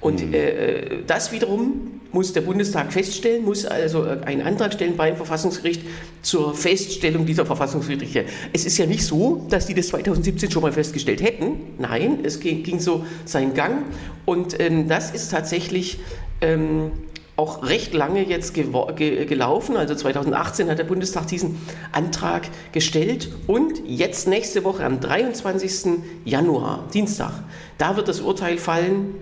Und 0.00 0.26
mhm. 0.26 0.34
äh, 0.34 1.02
das 1.06 1.32
wiederum 1.32 1.98
muss 2.12 2.32
der 2.32 2.40
Bundestag 2.40 2.92
feststellen, 2.92 3.44
muss 3.44 3.64
also 3.66 4.04
äh, 4.04 4.20
einen 4.24 4.42
Antrag 4.42 4.72
stellen 4.72 4.96
beim 4.96 5.16
Verfassungsgericht 5.16 5.82
zur 6.22 6.54
Feststellung 6.54 7.26
dieser 7.26 7.44
Verfassungswidrigkeit. 7.44 8.26
Es 8.52 8.64
ist 8.64 8.78
ja 8.78 8.86
nicht 8.86 9.04
so, 9.04 9.46
dass 9.50 9.66
die 9.66 9.74
das 9.74 9.88
2017 9.88 10.50
schon 10.50 10.62
mal 10.62 10.72
festgestellt 10.72 11.22
hätten. 11.22 11.74
Nein, 11.78 12.20
es 12.22 12.40
ging, 12.40 12.62
ging 12.62 12.80
so 12.80 13.04
seinen 13.24 13.54
Gang. 13.54 13.84
Und 14.24 14.58
ähm, 14.60 14.88
das 14.88 15.10
ist 15.10 15.30
tatsächlich 15.30 15.98
ähm, 16.40 16.92
auch 17.36 17.62
recht 17.62 17.94
lange 17.94 18.26
jetzt 18.26 18.54
ge 18.54 18.66
ge 18.96 19.24
gelaufen. 19.26 19.76
Also 19.76 19.94
2018 19.94 20.70
hat 20.70 20.78
der 20.78 20.84
Bundestag 20.84 21.26
diesen 21.28 21.56
Antrag 21.92 22.48
gestellt 22.72 23.30
und 23.46 23.82
jetzt 23.86 24.26
nächste 24.26 24.64
Woche 24.64 24.84
am 24.84 24.98
23. 24.98 26.00
Januar, 26.24 26.88
Dienstag, 26.92 27.32
da 27.76 27.96
wird 27.96 28.08
das 28.08 28.20
Urteil 28.20 28.58
fallen 28.58 29.14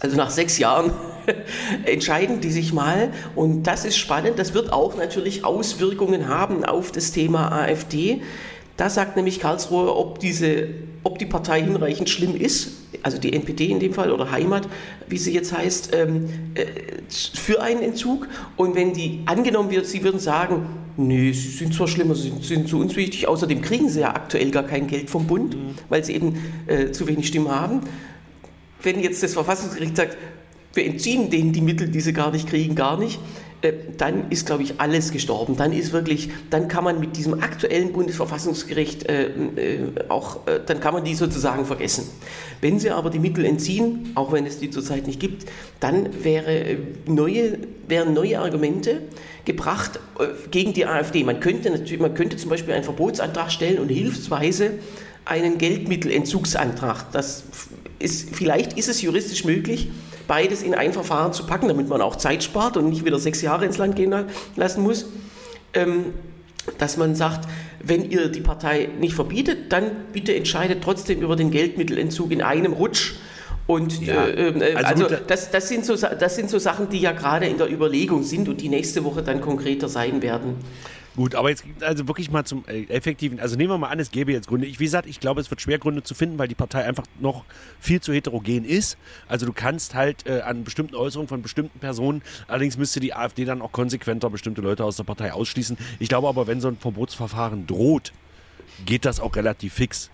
also 0.00 0.16
nach 0.16 0.30
sechs 0.30 0.58
Jahren 0.58 0.92
entscheiden 1.84 2.40
die 2.40 2.50
sich 2.50 2.72
mal. 2.72 3.10
Und 3.34 3.64
das 3.64 3.84
ist 3.84 3.96
spannend. 3.96 4.38
Das 4.38 4.54
wird 4.54 4.72
auch 4.72 4.96
natürlich 4.96 5.44
Auswirkungen 5.44 6.28
haben 6.28 6.64
auf 6.64 6.92
das 6.92 7.12
Thema 7.12 7.52
AfD. 7.52 8.22
Da 8.76 8.90
sagt 8.90 9.16
nämlich 9.16 9.38
Karlsruhe, 9.38 9.94
ob, 9.94 10.18
diese, 10.18 10.68
ob 11.04 11.18
die 11.18 11.26
Partei 11.26 11.62
hinreichend 11.62 12.10
schlimm 12.10 12.34
ist, 12.34 12.72
also 13.02 13.18
die 13.18 13.32
NPD 13.32 13.66
in 13.66 13.78
dem 13.78 13.94
Fall 13.94 14.10
oder 14.10 14.32
Heimat, 14.32 14.68
wie 15.08 15.18
sie 15.18 15.32
jetzt 15.32 15.56
heißt, 15.56 15.94
ähm, 15.94 16.28
äh, 16.54 16.64
für 17.08 17.62
einen 17.62 17.82
Entzug. 17.82 18.26
Und 18.56 18.74
wenn 18.74 18.92
die 18.92 19.20
angenommen 19.26 19.70
wird, 19.70 19.86
sie 19.86 20.02
würden 20.02 20.18
sagen, 20.18 20.66
nee, 20.96 21.30
sie 21.32 21.50
sind 21.50 21.72
zwar 21.72 21.86
schlimmer, 21.86 22.16
sie 22.16 22.30
sind, 22.30 22.44
sind 22.44 22.68
zu 22.68 22.80
uns 22.80 22.96
wichtig, 22.96 23.28
außerdem 23.28 23.62
kriegen 23.62 23.88
sie 23.88 24.00
ja 24.00 24.12
aktuell 24.12 24.50
gar 24.50 24.64
kein 24.64 24.88
Geld 24.88 25.08
vom 25.08 25.28
Bund, 25.28 25.54
mhm. 25.54 25.74
weil 25.88 26.02
sie 26.02 26.14
eben 26.14 26.42
äh, 26.66 26.90
zu 26.90 27.06
wenig 27.06 27.28
Stimmen 27.28 27.50
haben. 27.50 27.82
Wenn 28.84 29.00
jetzt 29.00 29.22
das 29.22 29.34
Verfassungsgericht 29.34 29.96
sagt, 29.96 30.16
wir 30.74 30.84
entziehen 30.84 31.30
denen 31.30 31.52
die 31.52 31.60
Mittel, 31.60 31.88
die 31.88 32.00
sie 32.00 32.12
gar 32.12 32.30
nicht 32.30 32.48
kriegen, 32.48 32.74
gar 32.74 32.98
nicht, 32.98 33.18
äh, 33.64 33.72
dann 33.96 34.30
ist, 34.30 34.46
glaube 34.46 34.62
ich, 34.62 34.78
alles 34.78 35.10
gestorben. 35.10 35.56
Dann 35.56 35.72
ist 35.72 35.92
wirklich, 35.92 36.28
dann 36.50 36.68
kann 36.68 36.84
man 36.84 37.00
mit 37.00 37.16
diesem 37.16 37.40
aktuellen 37.40 37.92
Bundesverfassungsgericht 37.92 39.08
äh, 39.08 39.24
äh, 39.24 39.78
auch, 40.08 40.40
dann 40.66 40.80
kann 40.80 40.92
man 40.92 41.04
die 41.04 41.14
sozusagen 41.14 41.64
vergessen. 41.64 42.08
Wenn 42.60 42.78
sie 42.78 42.90
aber 42.90 43.10
die 43.10 43.18
Mittel 43.18 43.44
entziehen, 43.44 44.12
auch 44.14 44.32
wenn 44.32 44.44
es 44.46 44.58
die 44.58 44.70
zurzeit 44.70 45.06
nicht 45.06 45.18
gibt, 45.18 45.46
dann 45.80 46.22
wäre 46.22 46.76
neue, 47.06 47.58
wären 47.88 48.12
neue 48.12 48.40
Argumente 48.40 49.02
gebracht 49.44 50.00
gegen 50.50 50.72
die 50.72 50.86
AfD. 50.86 51.24
Man 51.24 51.40
könnte, 51.40 51.70
natürlich, 51.70 52.00
man 52.00 52.14
könnte 52.14 52.36
zum 52.36 52.50
Beispiel 52.50 52.74
einen 52.74 52.84
Verbotsantrag 52.84 53.50
stellen 53.50 53.78
und 53.78 53.88
hilfsweise 53.88 54.72
einen 55.26 55.58
Geldmittelentzugsantrag. 55.58 57.12
Das 57.12 57.44
ist, 58.04 58.34
vielleicht 58.34 58.74
ist 58.78 58.88
es 58.88 59.02
juristisch 59.02 59.44
möglich, 59.44 59.88
beides 60.26 60.62
in 60.62 60.74
ein 60.74 60.92
Verfahren 60.92 61.32
zu 61.32 61.46
packen, 61.46 61.68
damit 61.68 61.88
man 61.88 62.00
auch 62.00 62.16
Zeit 62.16 62.44
spart 62.44 62.76
und 62.76 62.88
nicht 62.88 63.04
wieder 63.04 63.18
sechs 63.18 63.42
Jahre 63.42 63.64
ins 63.64 63.78
Land 63.78 63.96
gehen 63.96 64.14
lassen 64.56 64.82
muss. 64.82 65.06
Ähm, 65.72 66.14
dass 66.78 66.96
man 66.96 67.14
sagt, 67.14 67.46
wenn 67.82 68.10
ihr 68.10 68.28
die 68.28 68.40
Partei 68.40 68.88
nicht 68.98 69.14
verbietet, 69.14 69.70
dann 69.72 69.90
bitte 70.12 70.34
entscheidet 70.34 70.82
trotzdem 70.82 71.20
über 71.20 71.36
den 71.36 71.50
Geldmittelentzug 71.50 72.30
in 72.30 72.40
einem 72.40 72.72
Rutsch. 72.72 73.14
Und 73.66 74.00
ja, 74.04 74.26
äh, 74.26 74.48
äh, 74.48 74.74
also, 74.74 75.04
also 75.04 75.16
das, 75.26 75.50
das, 75.50 75.68
sind 75.68 75.84
so, 75.84 75.96
das 75.96 76.36
sind 76.36 76.50
so 76.50 76.58
Sachen, 76.58 76.88
die 76.88 77.00
ja 77.00 77.12
gerade 77.12 77.46
in 77.46 77.58
der 77.58 77.70
Überlegung 77.70 78.22
sind 78.22 78.48
und 78.48 78.60
die 78.60 78.68
nächste 78.68 79.04
Woche 79.04 79.22
dann 79.22 79.40
konkreter 79.40 79.88
sein 79.88 80.22
werden. 80.22 80.56
Gut, 81.16 81.36
aber 81.36 81.48
jetzt 81.48 81.64
also 81.80 82.08
wirklich 82.08 82.30
mal 82.30 82.44
zum 82.44 82.64
äh, 82.66 82.84
effektiven, 82.84 83.38
also 83.38 83.56
nehmen 83.56 83.70
wir 83.70 83.78
mal 83.78 83.88
an, 83.88 84.00
es 84.00 84.10
gäbe 84.10 84.32
jetzt 84.32 84.48
Gründe. 84.48 84.66
Ich, 84.66 84.80
wie 84.80 84.84
gesagt, 84.84 85.06
ich 85.06 85.20
glaube, 85.20 85.40
es 85.40 85.48
wird 85.48 85.60
schwer 85.60 85.78
Gründe 85.78 86.02
zu 86.02 86.14
finden, 86.14 86.38
weil 86.38 86.48
die 86.48 86.56
Partei 86.56 86.84
einfach 86.84 87.04
noch 87.20 87.44
viel 87.78 88.00
zu 88.00 88.12
heterogen 88.12 88.64
ist. 88.64 88.98
Also 89.28 89.46
du 89.46 89.52
kannst 89.52 89.94
halt 89.94 90.26
äh, 90.26 90.40
an 90.40 90.64
bestimmten 90.64 90.96
Äußerungen 90.96 91.28
von 91.28 91.40
bestimmten 91.40 91.78
Personen, 91.78 92.22
allerdings 92.48 92.76
müsste 92.78 92.98
die 92.98 93.14
AfD 93.14 93.44
dann 93.44 93.62
auch 93.62 93.70
konsequenter 93.70 94.28
bestimmte 94.28 94.60
Leute 94.60 94.84
aus 94.84 94.96
der 94.96 95.04
Partei 95.04 95.32
ausschließen. 95.32 95.78
Ich 96.00 96.08
glaube 96.08 96.26
aber, 96.26 96.48
wenn 96.48 96.60
so 96.60 96.66
ein 96.66 96.78
Verbotsverfahren 96.78 97.68
droht, 97.68 98.12
geht 98.84 99.04
das 99.04 99.20
auch 99.20 99.36
relativ 99.36 99.74
fix 99.74 100.10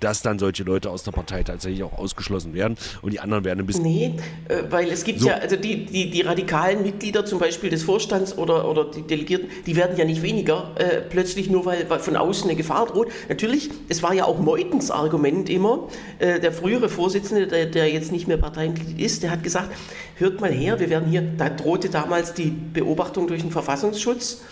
dass 0.00 0.22
dann 0.22 0.38
solche 0.38 0.62
Leute 0.62 0.90
aus 0.90 1.02
der 1.02 1.12
Partei 1.12 1.42
tatsächlich 1.42 1.82
auch 1.82 1.98
ausgeschlossen 1.98 2.54
werden 2.54 2.76
und 3.02 3.12
die 3.12 3.20
anderen 3.20 3.44
werden 3.44 3.60
ein 3.60 3.66
bisschen. 3.66 3.84
Nee, 3.84 4.14
äh, 4.48 4.62
weil 4.70 4.88
es 4.90 5.04
gibt 5.04 5.20
so. 5.20 5.28
ja, 5.28 5.34
also 5.34 5.56
die, 5.56 5.86
die, 5.86 6.10
die 6.10 6.20
radikalen 6.22 6.82
Mitglieder 6.82 7.24
zum 7.24 7.38
Beispiel 7.38 7.70
des 7.70 7.82
Vorstands 7.82 8.36
oder, 8.36 8.68
oder 8.68 8.84
die 8.84 9.02
Delegierten, 9.02 9.48
die 9.66 9.76
werden 9.76 9.96
ja 9.96 10.04
nicht 10.04 10.22
weniger 10.22 10.72
äh, 10.76 11.00
plötzlich 11.00 11.50
nur, 11.50 11.64
weil, 11.64 11.88
weil, 11.90 12.00
von 12.00 12.16
außen 12.16 12.44
eine 12.48 12.56
Gefahr 12.56 12.86
droht. 12.86 13.08
Natürlich, 13.28 13.70
es 13.88 14.02
war 14.02 14.14
ja 14.14 14.24
auch 14.24 14.38
Meutens 14.38 14.90
Argument 14.90 15.50
immer, 15.50 15.88
äh, 16.18 16.40
der 16.40 16.52
frühere 16.52 16.88
Vorsitzende, 16.88 17.46
der, 17.46 17.66
der 17.66 17.92
jetzt 17.92 18.12
nicht 18.12 18.28
mehr 18.28 18.36
Parteimitglied 18.36 19.00
ist, 19.00 19.22
der 19.22 19.30
hat 19.30 19.42
gesagt, 19.42 19.70
hört 20.16 20.40
mal 20.40 20.50
her, 20.50 20.80
wir 20.80 20.90
werden 20.90 21.08
hier, 21.08 21.22
da 21.22 21.48
drohte 21.48 21.88
damals 21.88 22.34
die 22.34 22.50
Beobachtung 22.50 23.26
durch 23.26 23.42
den 23.42 23.50
Verfassungsschutz 23.50 24.42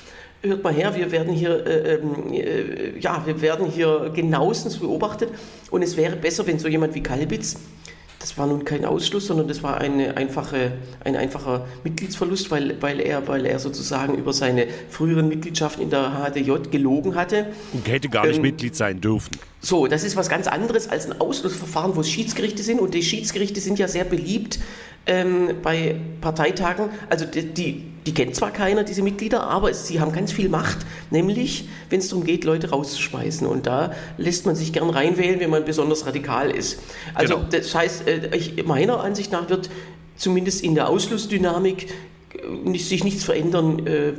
hört 0.42 0.62
mal 0.62 0.72
her, 0.72 0.94
wir 0.94 1.11
werden 1.11 1.33
hier, 1.33 1.66
äh, 1.66 1.94
ähm, 1.94 2.33
äh, 2.33 2.99
ja, 2.99 3.22
wir 3.27 3.40
werden 3.40 3.66
hier 3.66 4.11
genauestens 4.14 4.79
beobachtet 4.79 5.31
und 5.70 5.83
es 5.83 5.96
wäre 5.96 6.16
besser, 6.16 6.46
wenn 6.46 6.59
so 6.59 6.68
jemand 6.68 6.94
wie 6.94 7.03
Kalbitz, 7.03 7.57
das 8.27 8.37
war 8.38 8.46
nun 8.49 8.64
kein 8.64 8.85
Ausschluss, 8.85 9.27
sondern 9.27 9.46
das 9.46 9.62
war 9.62 9.79
eine 9.79 10.16
einfache, 10.16 10.72
ein 11.05 11.14
einfacher 11.14 11.66
Mitgliedsverlust, 11.85 12.51
weil, 12.51 12.81
weil, 12.83 12.99
er, 12.99 13.29
weil 13.29 13.46
er 13.46 13.61
sozusagen 13.61 14.14
über 14.14 14.33
seine 14.33 14.66
früheren 14.88 15.29
Mitgliedschaften 15.29 15.83
in 15.83 15.90
der 15.90 16.27
HDJ 16.29 16.70
gelogen 16.70 17.14
hatte. 17.14 17.46
Und 17.72 17.87
hätte 17.87 18.09
gar 18.09 18.27
nicht 18.27 18.37
ähm, 18.37 18.42
Mitglied 18.42 18.75
sein 18.75 19.01
dürfen. 19.01 19.31
So, 19.61 19.87
das 19.87 20.03
ist 20.03 20.16
was 20.16 20.29
ganz 20.29 20.49
anderes 20.49 20.88
als 20.88 21.07
ein 21.07 21.20
Ausschlussverfahren, 21.20 21.94
wo 21.94 22.01
es 22.01 22.11
Schiedsgerichte 22.11 22.64
sind 22.64 22.81
und 22.81 22.94
die 22.94 23.03
Schiedsgerichte 23.03 23.61
sind 23.61 23.79
ja 23.79 23.87
sehr 23.87 24.05
beliebt 24.05 24.59
ähm, 25.07 25.51
bei 25.62 25.94
Parteitagen. 26.20 26.88
Also 27.09 27.27
die, 27.27 27.42
die 27.55 27.85
die 28.07 28.14
kennt 28.14 28.37
zwar 28.37 28.53
keiner, 28.53 28.85
diese 28.85 29.03
Mitglieder, 29.03 29.42
aber 29.42 29.75
sie 29.75 30.01
haben 30.01 30.12
ganz 30.12 30.33
viel 30.33 30.49
Macht, 30.49 30.79
nämlich 31.11 31.69
wenn 31.90 31.99
es 31.99 32.09
darum 32.09 32.25
geht, 32.25 32.45
Leute 32.45 32.71
rauszuschmeißen. 32.71 33.47
Und 33.47 33.66
da 33.66 33.92
lässt 34.16 34.47
man 34.47 34.55
sich 34.55 34.73
gern 34.73 34.90
reinwählen, 34.90 35.40
wenn 35.40 35.51
man 35.51 35.64
besonders 35.64 36.07
radikal 36.07 36.51
ist. 36.51 36.81
Also 37.14 37.37
genau. 37.37 37.49
das 37.51 37.75
heißt, 37.75 38.07
äh, 38.07 38.37
ich, 38.37 38.64
meiner 38.64 39.01
Ansicht 39.01 39.33
nach 39.33 39.51
wird 39.51 39.71
zumindest 40.16 40.62
in 40.62 40.75
der 40.75 40.88
Ausschlussdynamik 40.88 41.88
nicht, 42.64 42.88
sich 42.88 43.03
nichts 43.03 43.25
verändern 43.25 43.87
äh, 43.87 44.12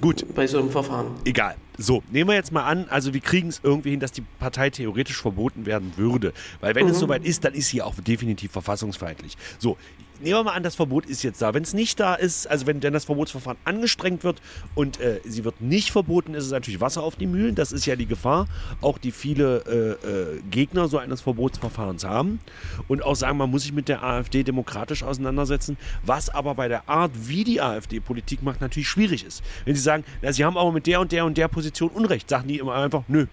Gut. 0.00 0.24
bei 0.34 0.46
so 0.46 0.58
einem 0.58 0.70
Verfahren. 0.70 1.08
Egal. 1.24 1.56
So, 1.76 2.02
nehmen 2.10 2.30
wir 2.30 2.34
jetzt 2.34 2.50
mal 2.50 2.64
an, 2.64 2.86
also 2.88 3.14
wir 3.14 3.20
kriegen 3.20 3.48
es 3.48 3.60
irgendwie 3.62 3.90
hin, 3.90 4.00
dass 4.00 4.10
die 4.10 4.24
Partei 4.40 4.70
theoretisch 4.70 5.20
verboten 5.20 5.64
werden 5.64 5.92
würde. 5.96 6.32
Weil 6.60 6.74
wenn 6.74 6.86
mhm. 6.86 6.92
es 6.92 6.98
soweit 6.98 7.24
ist, 7.24 7.44
dann 7.44 7.54
ist 7.54 7.68
sie 7.68 7.82
auch 7.82 7.94
definitiv 7.94 8.50
verfassungsfeindlich. 8.50 9.36
So, 9.58 9.76
nehmen 10.20 10.38
wir 10.38 10.44
mal 10.44 10.52
an, 10.52 10.62
das 10.62 10.74
Verbot 10.74 11.06
ist 11.06 11.22
jetzt 11.22 11.40
da. 11.40 11.54
Wenn 11.54 11.62
es 11.62 11.74
nicht 11.74 12.00
da 12.00 12.14
ist, 12.14 12.46
also 12.46 12.66
wenn 12.66 12.80
denn 12.80 12.92
das 12.92 13.04
Verbotsverfahren 13.04 13.58
angestrengt 13.64 14.24
wird 14.24 14.40
und 14.74 15.00
äh, 15.00 15.20
sie 15.24 15.44
wird 15.44 15.60
nicht 15.60 15.90
verboten, 15.90 16.34
ist 16.34 16.44
es 16.44 16.50
natürlich 16.50 16.80
Wasser 16.80 17.02
auf 17.02 17.16
die 17.16 17.26
Mühlen. 17.26 17.54
Das 17.54 17.72
ist 17.72 17.86
ja 17.86 17.96
die 17.96 18.06
Gefahr, 18.06 18.46
auch 18.80 18.98
die 18.98 19.12
viele 19.12 19.98
äh, 20.02 20.36
äh, 20.36 20.40
Gegner 20.50 20.88
so 20.88 20.98
eines 20.98 21.20
Verbotsverfahrens 21.20 22.04
haben. 22.04 22.40
Und 22.88 23.02
auch 23.02 23.16
sagen, 23.16 23.38
man 23.38 23.50
muss 23.50 23.62
sich 23.62 23.72
mit 23.72 23.88
der 23.88 24.02
AfD 24.02 24.42
demokratisch 24.42 25.02
auseinandersetzen, 25.02 25.76
was 26.04 26.30
aber 26.30 26.54
bei 26.54 26.68
der 26.68 26.88
Art, 26.88 27.12
wie 27.14 27.44
die 27.44 27.60
AfD 27.60 28.00
Politik 28.00 28.42
macht, 28.42 28.60
natürlich 28.60 28.88
schwierig 28.88 29.24
ist. 29.24 29.42
Wenn 29.64 29.74
sie 29.74 29.82
sagen, 29.82 30.04
na, 30.22 30.32
sie 30.32 30.44
haben 30.44 30.56
aber 30.56 30.72
mit 30.72 30.86
der 30.86 31.00
und 31.00 31.12
der 31.12 31.24
und 31.24 31.36
der 31.36 31.48
Position 31.48 31.90
Unrecht, 31.90 32.28
sagen 32.28 32.48
die 32.48 32.58
immer 32.58 32.74
einfach, 32.74 33.02
nö. 33.08 33.26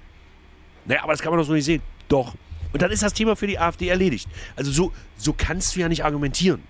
Naja, 0.85 1.03
aber 1.03 1.13
das 1.13 1.21
kann 1.21 1.31
man 1.31 1.39
doch 1.39 1.47
so 1.47 1.53
nicht 1.53 1.65
sehen. 1.65 1.81
Doch. 2.07 2.35
Und 2.73 2.81
dann 2.81 2.91
ist 2.91 3.01
das 3.01 3.13
Thema 3.13 3.35
für 3.35 3.47
die 3.47 3.57
AfD 3.57 3.87
erledigt. 3.87 4.27
Also 4.55 4.71
so, 4.71 4.91
so 5.17 5.33
kannst 5.35 5.75
du 5.75 5.79
ja 5.79 5.89
nicht 5.89 6.03
argumentieren. 6.03 6.61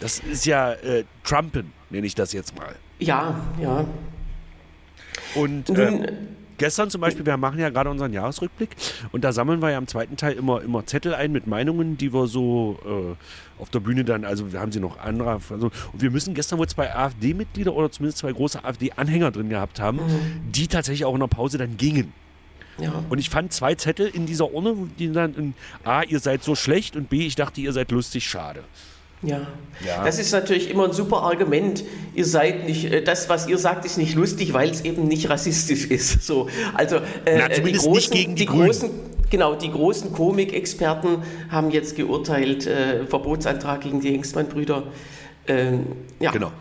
Das 0.00 0.18
ist 0.18 0.46
ja 0.46 0.72
äh, 0.72 1.04
Trumpen, 1.22 1.72
nenne 1.90 2.06
ich 2.06 2.14
das 2.14 2.32
jetzt 2.32 2.56
mal. 2.56 2.74
Ja, 2.98 3.40
ja. 3.60 3.84
Und 5.34 5.70
äh, 5.70 6.12
gestern 6.58 6.90
zum 6.90 7.00
Beispiel, 7.00 7.26
wir 7.26 7.36
machen 7.36 7.58
ja 7.58 7.70
gerade 7.70 7.90
unseren 7.90 8.12
Jahresrückblick 8.12 8.70
und 9.12 9.24
da 9.24 9.32
sammeln 9.32 9.60
wir 9.62 9.70
ja 9.70 9.78
im 9.78 9.86
zweiten 9.86 10.16
Teil 10.16 10.32
immer, 10.32 10.62
immer 10.62 10.86
Zettel 10.86 11.14
ein 11.14 11.32
mit 11.32 11.46
Meinungen, 11.46 11.96
die 11.96 12.12
wir 12.12 12.26
so 12.26 12.78
äh, 12.84 13.60
auf 13.62 13.70
der 13.70 13.80
Bühne 13.80 14.04
dann, 14.04 14.24
also 14.24 14.52
wir 14.52 14.60
haben 14.60 14.72
sie 14.72 14.80
noch 14.80 14.98
andere. 14.98 15.40
Also, 15.50 15.70
und 15.92 16.02
wir 16.02 16.10
müssen 16.10 16.34
gestern 16.34 16.58
wohl 16.58 16.68
zwei 16.68 16.94
AfD-Mitglieder 16.94 17.74
oder 17.74 17.90
zumindest 17.90 18.18
zwei 18.18 18.32
große 18.32 18.64
AfD-Anhänger 18.64 19.30
drin 19.30 19.48
gehabt 19.48 19.80
haben, 19.80 19.98
mhm. 19.98 20.52
die 20.52 20.68
tatsächlich 20.68 21.04
auch 21.04 21.14
in 21.14 21.20
der 21.20 21.28
Pause 21.28 21.58
dann 21.58 21.76
gingen. 21.76 22.12
Ja. 22.78 23.04
Und 23.08 23.18
ich 23.18 23.30
fand 23.30 23.52
zwei 23.52 23.74
Zettel 23.76 24.08
in 24.08 24.26
dieser 24.26 24.52
Urne, 24.52 24.74
die 24.98 25.12
dann 25.12 25.34
in 25.34 25.54
A, 25.84 26.02
ihr 26.02 26.18
seid 26.18 26.42
so 26.42 26.54
schlecht 26.54 26.96
und 26.96 27.08
B, 27.08 27.26
ich 27.26 27.36
dachte, 27.36 27.60
ihr 27.60 27.72
seid 27.72 27.92
lustig, 27.92 28.28
schade. 28.28 28.64
Ja. 29.22 29.46
ja. 29.84 30.04
das 30.04 30.18
ist 30.18 30.32
natürlich 30.32 30.70
immer 30.70 30.84
ein 30.84 30.92
super 30.92 31.22
Argument. 31.22 31.84
Ihr 32.14 32.24
seid 32.24 32.66
nicht, 32.66 32.84
äh, 32.84 33.02
das, 33.02 33.28
was 33.28 33.48
ihr 33.48 33.58
sagt, 33.58 33.84
ist 33.84 33.98
nicht 33.98 34.14
lustig, 34.14 34.52
weil 34.52 34.70
es 34.70 34.82
eben 34.82 35.08
nicht 35.08 35.28
rassistisch 35.28 35.86
ist. 35.86 36.22
So, 36.24 36.48
also 36.74 36.96
äh, 37.24 37.38
Na, 37.38 37.48
die 37.48 37.72
großen, 37.72 37.92
nicht 37.92 38.10
gegen 38.10 38.34
die, 38.34 38.46
die 38.46 38.46
großen, 38.46 38.90
genau, 39.30 39.54
die 39.54 39.70
großen 39.70 40.12
Komikexperten 40.12 41.22
haben 41.50 41.70
jetzt 41.70 41.96
geurteilt, 41.96 42.66
äh, 42.66 43.06
Verbotsantrag 43.06 43.82
gegen 43.82 44.00
die 44.00 44.12
Hengstmann-Brüder. 44.12 44.84
Ähm, 45.46 45.86
ja. 46.20 46.30
Genau. 46.30 46.52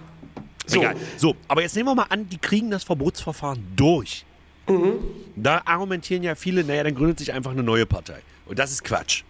So. 0.66 0.80
Egal. 0.80 0.96
So, 1.18 1.36
aber 1.48 1.62
jetzt 1.62 1.76
nehmen 1.76 1.90
wir 1.90 1.96
mal 1.96 2.08
an, 2.10 2.28
die 2.30 2.38
kriegen 2.38 2.72
das 2.72 2.84
Verbotsverfahren 2.84 3.64
durch. 3.76 4.26
Mhm. 4.68 5.00
Da 5.36 5.62
argumentieren 5.66 6.24
ja 6.24 6.36
viele, 6.36 6.64
naja, 6.64 6.84
dann 6.84 6.96
gründet 6.96 7.20
sich 7.20 7.34
einfach 7.34 7.52
eine 7.52 7.64
neue 7.64 7.86
Partei. 7.86 8.20
Und 8.46 8.60
das 8.60 8.72
ist 8.72 8.84
Quatsch. 8.84 9.24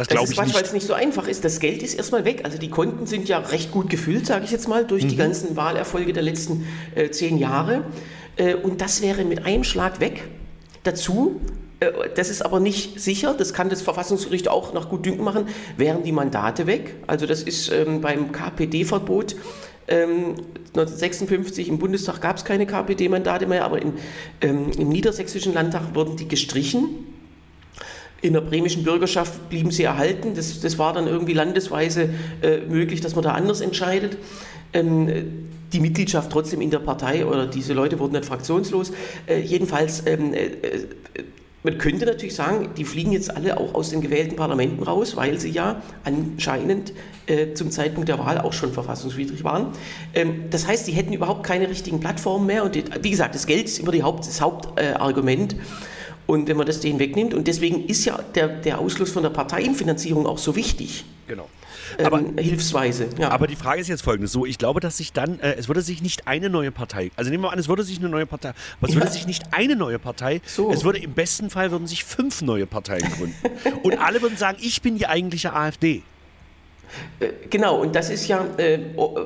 Das, 0.00 0.08
das 0.08 0.30
ist 0.30 0.36
Quatsch, 0.36 0.54
weil 0.54 0.62
es 0.62 0.72
nicht 0.72 0.86
so 0.86 0.94
einfach 0.94 1.28
ist. 1.28 1.44
Das 1.44 1.60
Geld 1.60 1.82
ist 1.82 1.92
erstmal 1.92 2.24
weg. 2.24 2.40
Also 2.44 2.56
die 2.56 2.70
Konten 2.70 3.06
sind 3.06 3.28
ja 3.28 3.38
recht 3.38 3.70
gut 3.70 3.90
gefüllt, 3.90 4.26
sage 4.26 4.46
ich 4.46 4.50
jetzt 4.50 4.66
mal, 4.66 4.86
durch 4.86 5.04
mhm. 5.04 5.08
die 5.08 5.16
ganzen 5.16 5.56
Wahlerfolge 5.56 6.14
der 6.14 6.22
letzten 6.22 6.66
äh, 6.94 7.10
zehn 7.10 7.36
Jahre. 7.36 7.84
Äh, 8.36 8.54
und 8.54 8.80
das 8.80 9.02
wäre 9.02 9.26
mit 9.26 9.44
einem 9.44 9.62
Schlag 9.62 10.00
weg. 10.00 10.22
Dazu, 10.84 11.42
äh, 11.80 11.90
das 12.14 12.30
ist 12.30 12.40
aber 12.40 12.60
nicht 12.60 12.98
sicher, 12.98 13.34
das 13.34 13.52
kann 13.52 13.68
das 13.68 13.82
Verfassungsgericht 13.82 14.48
auch 14.48 14.72
nach 14.72 14.88
Gutdünken 14.88 15.22
machen, 15.22 15.48
wären 15.76 16.02
die 16.02 16.12
Mandate 16.12 16.66
weg. 16.66 16.94
Also 17.06 17.26
das 17.26 17.42
ist 17.42 17.70
ähm, 17.70 18.00
beim 18.00 18.32
KPD-Verbot. 18.32 19.36
1956 19.86 21.66
ähm, 21.66 21.74
im 21.74 21.78
Bundestag 21.78 22.22
gab 22.22 22.38
es 22.38 22.46
keine 22.46 22.64
KPD-Mandate 22.64 23.46
mehr, 23.46 23.66
aber 23.66 23.82
in, 23.82 23.92
ähm, 24.40 24.70
im 24.78 24.88
niedersächsischen 24.88 25.52
Landtag 25.52 25.94
wurden 25.94 26.16
die 26.16 26.26
gestrichen 26.26 27.09
In 28.22 28.34
der 28.34 28.42
bremischen 28.42 28.82
Bürgerschaft 28.84 29.48
blieben 29.48 29.70
sie 29.70 29.84
erhalten. 29.84 30.34
Das, 30.34 30.60
das 30.60 30.78
war 30.78 30.92
dann 30.92 31.06
irgendwie 31.06 31.32
landesweise 31.32 32.10
äh, 32.42 32.58
möglich, 32.68 33.00
dass 33.00 33.14
man 33.14 33.24
da 33.24 33.32
anders 33.32 33.60
entscheidet. 33.60 34.18
Ähm, 34.72 35.48
die 35.72 35.80
Mitgliedschaft 35.80 36.30
trotzdem 36.30 36.60
in 36.60 36.70
der 36.70 36.80
Partei 36.80 37.24
oder 37.24 37.46
diese 37.46 37.72
Leute 37.72 37.98
wurden 37.98 38.12
nicht 38.12 38.24
fraktionslos. 38.24 38.92
Äh, 39.26 39.40
jedenfalls, 39.40 40.02
ähm, 40.06 40.34
äh, 40.34 40.46
äh, 40.46 40.86
man 41.62 41.76
könnte 41.76 42.06
natürlich 42.06 42.34
sagen, 42.34 42.70
die 42.76 42.84
fliegen 42.84 43.12
jetzt 43.12 43.34
alle 43.34 43.58
auch 43.58 43.74
aus 43.74 43.90
den 43.90 44.00
gewählten 44.00 44.34
Parlamenten 44.34 44.82
raus, 44.82 45.16
weil 45.16 45.38
sie 45.38 45.50
ja 45.50 45.82
anscheinend 46.04 46.94
äh, 47.26 47.52
zum 47.52 47.70
Zeitpunkt 47.70 48.08
der 48.08 48.18
Wahl 48.18 48.38
auch 48.38 48.54
schon 48.54 48.72
verfassungswidrig 48.72 49.44
waren. 49.44 49.68
Ähm, 50.14 50.44
das 50.50 50.66
heißt, 50.66 50.86
sie 50.86 50.92
hätten 50.92 51.12
überhaupt 51.12 51.44
keine 51.44 51.68
richtigen 51.68 52.00
Plattformen 52.00 52.46
mehr. 52.46 52.64
Und 52.64 52.74
die, 52.74 52.84
wie 53.02 53.10
gesagt, 53.10 53.34
das 53.34 53.46
Geld 53.46 53.66
ist 53.66 53.78
immer 53.78 53.92
Haupt, 54.02 54.26
das 54.26 54.40
Hauptargument. 54.40 55.54
Und 56.30 56.46
wenn 56.46 56.56
man 56.56 56.64
das 56.64 56.78
denen 56.78 57.00
wegnimmt, 57.00 57.34
und 57.34 57.48
deswegen 57.48 57.86
ist 57.86 58.04
ja 58.04 58.22
der, 58.36 58.46
der 58.46 58.78
Ausschluss 58.78 59.10
von 59.10 59.24
der 59.24 59.30
Parteienfinanzierung 59.30 60.26
auch 60.26 60.38
so 60.38 60.54
wichtig. 60.54 61.04
Genau. 61.26 61.48
Ähm, 61.98 62.06
aber, 62.06 62.22
Hilfsweise. 62.40 63.08
Ja. 63.18 63.30
Aber 63.30 63.48
die 63.48 63.56
Frage 63.56 63.80
ist 63.80 63.88
jetzt 63.88 64.02
folgende: 64.02 64.28
So, 64.28 64.46
ich 64.46 64.56
glaube, 64.56 64.78
dass 64.78 64.98
sich 64.98 65.12
dann, 65.12 65.40
äh, 65.40 65.54
es 65.54 65.66
würde 65.66 65.82
sich 65.82 66.02
nicht 66.02 66.28
eine 66.28 66.48
neue 66.48 66.70
Partei, 66.70 67.10
also 67.16 67.32
nehmen 67.32 67.42
wir 67.42 67.50
an, 67.50 67.58
es 67.58 67.66
würde 67.66 67.82
sich 67.82 67.98
eine 67.98 68.08
neue 68.08 68.26
Partei, 68.26 68.50
aber 68.50 68.88
es 68.88 68.94
ja. 68.94 69.00
würde 69.00 69.10
sich 69.10 69.26
nicht 69.26 69.42
eine 69.50 69.74
neue 69.74 69.98
Partei, 69.98 70.40
so. 70.46 70.70
es 70.70 70.84
würde 70.84 71.00
im 71.00 71.14
besten 71.14 71.50
Fall 71.50 71.72
würden 71.72 71.88
sich 71.88 72.04
fünf 72.04 72.42
neue 72.42 72.66
Parteien 72.66 73.10
gründen. 73.10 73.34
und 73.82 73.98
alle 73.98 74.22
würden 74.22 74.36
sagen, 74.36 74.58
ich 74.60 74.82
bin 74.82 74.98
die 74.98 75.08
eigentliche 75.08 75.52
AfD. 75.52 76.04
Äh, 77.18 77.28
genau, 77.48 77.80
und 77.80 77.94
das 77.94 78.10
ist 78.10 78.28
ja 78.28 78.46
äh, 78.56 78.78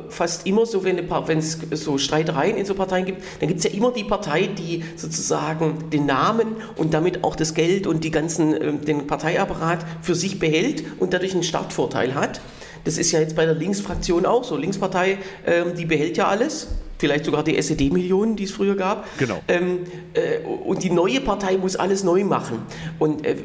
fast 0.09 0.47
immer 0.47 0.67
so, 0.67 0.85
wenn 0.85 0.99
es 1.39 1.59
so 1.73 1.99
Streitereien 1.99 2.57
in 2.57 2.65
so 2.65 2.75
Parteien 2.75 3.05
gibt, 3.05 3.23
dann 3.41 3.49
gibt 3.49 3.59
es 3.59 3.65
ja 3.65 3.71
immer 3.71 3.93
die 3.93 4.05
Partei, 4.05 4.47
die 4.47 4.85
sozusagen 4.97 5.91
den 5.91 6.07
Namen 6.07 6.57
und 6.77 6.95
damit 6.95 7.25
auch 7.25 7.37
das 7.37 7.55
Geld 7.55 7.87
und 7.87 8.05
die 8.05 8.11
ganzen, 8.11 8.55
äh, 8.55 8.73
den 8.75 9.07
Parteiapparat 9.07 9.85
für 10.03 10.15
sich 10.15 10.39
behält 10.39 10.85
und 10.99 11.13
dadurch 11.13 11.35
einen 11.35 11.43
Startvorteil 11.43 12.15
hat. 12.15 12.41
Das 12.85 12.99
ist 12.99 13.13
ja 13.13 13.21
jetzt 13.21 13.35
bei 13.35 13.47
der 13.47 13.55
Linksfraktion 13.55 14.27
auch 14.27 14.45
so. 14.45 14.57
Linkspartei, 14.57 15.19
äh, 15.45 15.65
die 15.77 15.87
behält 15.87 16.17
ja 16.17 16.29
alles, 16.29 16.69
vielleicht 16.99 17.25
sogar 17.25 17.43
die 17.43 17.57
SED-Millionen, 17.57 18.37
die 18.37 18.45
es 18.45 18.51
früher 18.51 18.77
gab. 18.77 19.07
Genau. 19.19 19.41
Ähm, 19.49 19.81
äh, 20.13 20.47
und 20.47 20.83
die 20.83 20.91
neue 20.91 21.21
Partei 21.21 21.57
muss 21.57 21.77
alles 21.77 22.05
neu 22.05 22.25
machen. 22.25 22.63
Und 22.99 23.25
äh, 23.25 23.37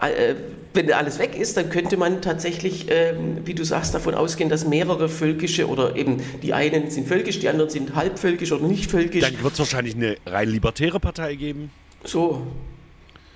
äh 0.00 0.34
wenn 0.72 0.92
alles 0.92 1.18
weg 1.18 1.36
ist, 1.36 1.56
dann 1.56 1.68
könnte 1.70 1.96
man 1.96 2.22
tatsächlich, 2.22 2.86
ähm, 2.90 3.38
wie 3.44 3.54
du 3.54 3.64
sagst, 3.64 3.94
davon 3.94 4.14
ausgehen, 4.14 4.48
dass 4.48 4.64
mehrere 4.64 5.08
völkische 5.08 5.68
oder 5.68 5.96
eben 5.96 6.18
die 6.42 6.52
einen 6.52 6.90
sind 6.90 7.08
völkisch, 7.08 7.40
die 7.40 7.48
anderen 7.48 7.70
sind 7.70 7.94
halbvölkisch 7.94 8.52
oder 8.52 8.66
nicht 8.66 8.90
völkisch. 8.90 9.22
Dann 9.22 9.42
wird 9.42 9.52
es 9.52 9.58
wahrscheinlich 9.58 9.96
eine 9.96 10.16
rein 10.26 10.48
libertäre 10.48 11.00
Partei 11.00 11.34
geben. 11.34 11.70
So. 12.04 12.46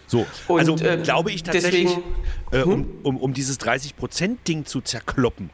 So, 0.07 0.27
Und, 0.49 0.59
also 0.61 0.85
äh, 0.85 0.99
glaube 0.99 1.33
ich 1.33 1.43
tatsächlich, 1.43 1.89
deswegen, 1.89 2.03
äh, 2.53 2.63
um, 2.63 2.73
hm? 2.73 2.89
um, 3.03 3.17
um 3.17 3.33
dieses 3.33 3.59
30%-Ding 3.59 4.67
zu 4.67 4.83
zerkloppen, 4.83 5.49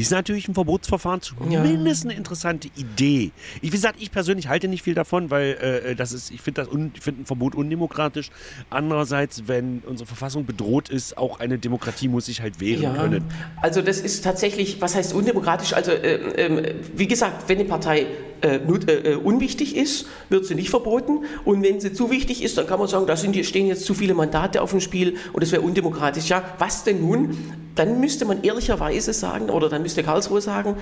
ist 0.00 0.10
natürlich 0.10 0.48
ein 0.48 0.54
Verbotsverfahren 0.54 1.20
zumindest 1.20 2.04
ja. 2.04 2.10
eine 2.10 2.18
interessante 2.18 2.68
Idee. 2.76 3.32
Ich, 3.56 3.62
wie 3.62 3.70
gesagt, 3.70 3.96
ich 4.00 4.10
persönlich 4.10 4.48
halte 4.48 4.68
nicht 4.68 4.82
viel 4.82 4.94
davon, 4.94 5.30
weil 5.30 5.52
äh, 5.84 5.94
das 5.94 6.12
ist, 6.12 6.30
ich 6.30 6.40
finde 6.40 6.66
find 7.00 7.20
ein 7.20 7.26
Verbot 7.26 7.54
undemokratisch. 7.54 8.30
Andererseits, 8.70 9.44
wenn 9.46 9.82
unsere 9.86 10.06
Verfassung 10.06 10.46
bedroht 10.46 10.88
ist, 10.88 11.16
auch 11.18 11.40
eine 11.40 11.58
Demokratie 11.58 12.08
muss 12.08 12.26
sich 12.26 12.40
halt 12.40 12.60
wehren 12.60 12.82
ja. 12.82 12.94
können. 12.94 13.24
Also 13.62 13.82
das 13.82 14.00
ist 14.00 14.24
tatsächlich, 14.24 14.80
was 14.80 14.94
heißt 14.94 15.14
undemokratisch? 15.14 15.72
Also 15.72 15.92
äh, 15.92 16.14
äh, 16.14 16.74
wie 16.94 17.06
gesagt, 17.06 17.48
wenn 17.48 17.58
eine 17.58 17.68
Partei 17.68 18.06
äh, 18.42 18.56
äh, 18.56 19.14
unwichtig 19.16 19.76
ist, 19.76 20.06
wird 20.28 20.46
sie 20.46 20.54
nicht 20.54 20.70
verboten. 20.70 21.24
Und 21.44 21.62
wenn 21.62 21.80
sie 21.80 21.92
zu 21.92 22.10
wichtig 22.10 22.42
ist, 22.42 22.58
dann 22.58 22.66
kann 22.66 22.78
man 22.78 22.88
sagen, 22.88 23.06
da 23.06 23.16
sind, 23.16 23.36
stehen 23.46 23.66
jetzt 23.66 23.84
zu 23.84 23.94
viele 23.94 24.14
Mandate 24.14 24.62
auf 24.62 24.70
dem 24.70 24.80
Spiel 24.80 25.16
und 25.32 25.42
das 25.42 25.52
wäre 25.52 25.62
undemokratisch. 25.62 26.28
Ja, 26.28 26.42
was 26.58 26.84
denn 26.84 27.00
nun? 27.00 27.65
Dann 27.76 28.00
müsste 28.00 28.24
man 28.24 28.42
ehrlicherweise 28.42 29.12
sagen, 29.12 29.48
oder 29.48 29.68
dann 29.68 29.82
müsste 29.82 30.02
Karlsruhe 30.02 30.40
sagen, 30.40 30.76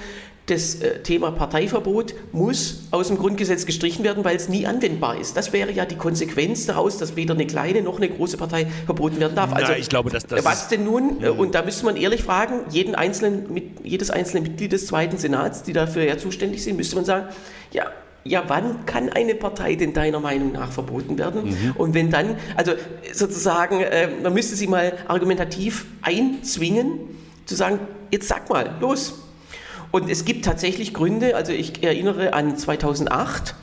das 0.46 0.76
äh, 0.76 1.00
Thema 1.02 1.30
Parteiverbot 1.30 2.14
muss 2.32 2.84
aus 2.90 3.08
dem 3.08 3.18
Grundgesetz 3.18 3.66
gestrichen 3.66 4.04
werden, 4.04 4.24
weil 4.24 4.36
es 4.36 4.48
nie 4.48 4.66
anwendbar 4.66 5.18
ist. 5.18 5.36
Das 5.36 5.52
wäre 5.52 5.72
ja 5.72 5.86
die 5.86 5.96
Konsequenz 5.96 6.66
daraus, 6.66 6.98
dass 6.98 7.16
weder 7.16 7.34
eine 7.34 7.46
kleine 7.46 7.82
noch 7.82 7.96
eine 7.96 8.08
große 8.08 8.36
Partei 8.36 8.66
verboten 8.86 9.20
werden 9.20 9.34
darf. 9.34 9.52
Also, 9.52 9.72
ich 9.72 9.88
glaube, 9.88 10.10
dass 10.10 10.26
das 10.26 10.44
was 10.44 10.68
denn 10.68 10.84
nun? 10.84 11.20
Ja. 11.20 11.30
Und 11.30 11.54
da 11.54 11.62
müsste 11.62 11.84
man 11.84 11.96
ehrlich 11.96 12.22
fragen, 12.22 12.60
jeden 12.70 12.94
einzelnen, 12.94 13.74
jedes 13.82 14.10
einzelne 14.10 14.42
Mitglied 14.42 14.72
des 14.72 14.86
zweiten 14.86 15.18
Senats, 15.18 15.62
die 15.62 15.72
dafür 15.72 16.04
ja 16.04 16.18
zuständig 16.18 16.62
sind, 16.62 16.76
müsste 16.76 16.96
man 16.96 17.04
sagen, 17.04 17.28
ja, 17.72 17.86
ja, 18.24 18.44
wann 18.48 18.86
kann 18.86 19.10
eine 19.10 19.34
Partei 19.34 19.74
denn 19.74 19.92
deiner 19.92 20.18
Meinung 20.18 20.52
nach 20.52 20.72
verboten 20.72 21.18
werden? 21.18 21.44
Mhm. 21.44 21.72
Und 21.76 21.94
wenn 21.94 22.10
dann, 22.10 22.36
also 22.56 22.72
sozusagen, 23.12 23.80
äh, 23.80 24.08
man 24.22 24.32
müsste 24.32 24.56
sie 24.56 24.66
mal 24.66 24.94
argumentativ 25.08 25.84
einzwingen, 26.00 27.00
zu 27.44 27.54
sagen, 27.54 27.80
jetzt 28.10 28.28
sag 28.28 28.48
mal, 28.48 28.76
los. 28.80 29.20
Und 29.90 30.10
es 30.10 30.24
gibt 30.24 30.44
tatsächlich 30.44 30.94
Gründe, 30.94 31.36
also 31.36 31.52
ich 31.52 31.82
erinnere 31.84 32.32
an 32.32 32.56
2008, 32.56 33.54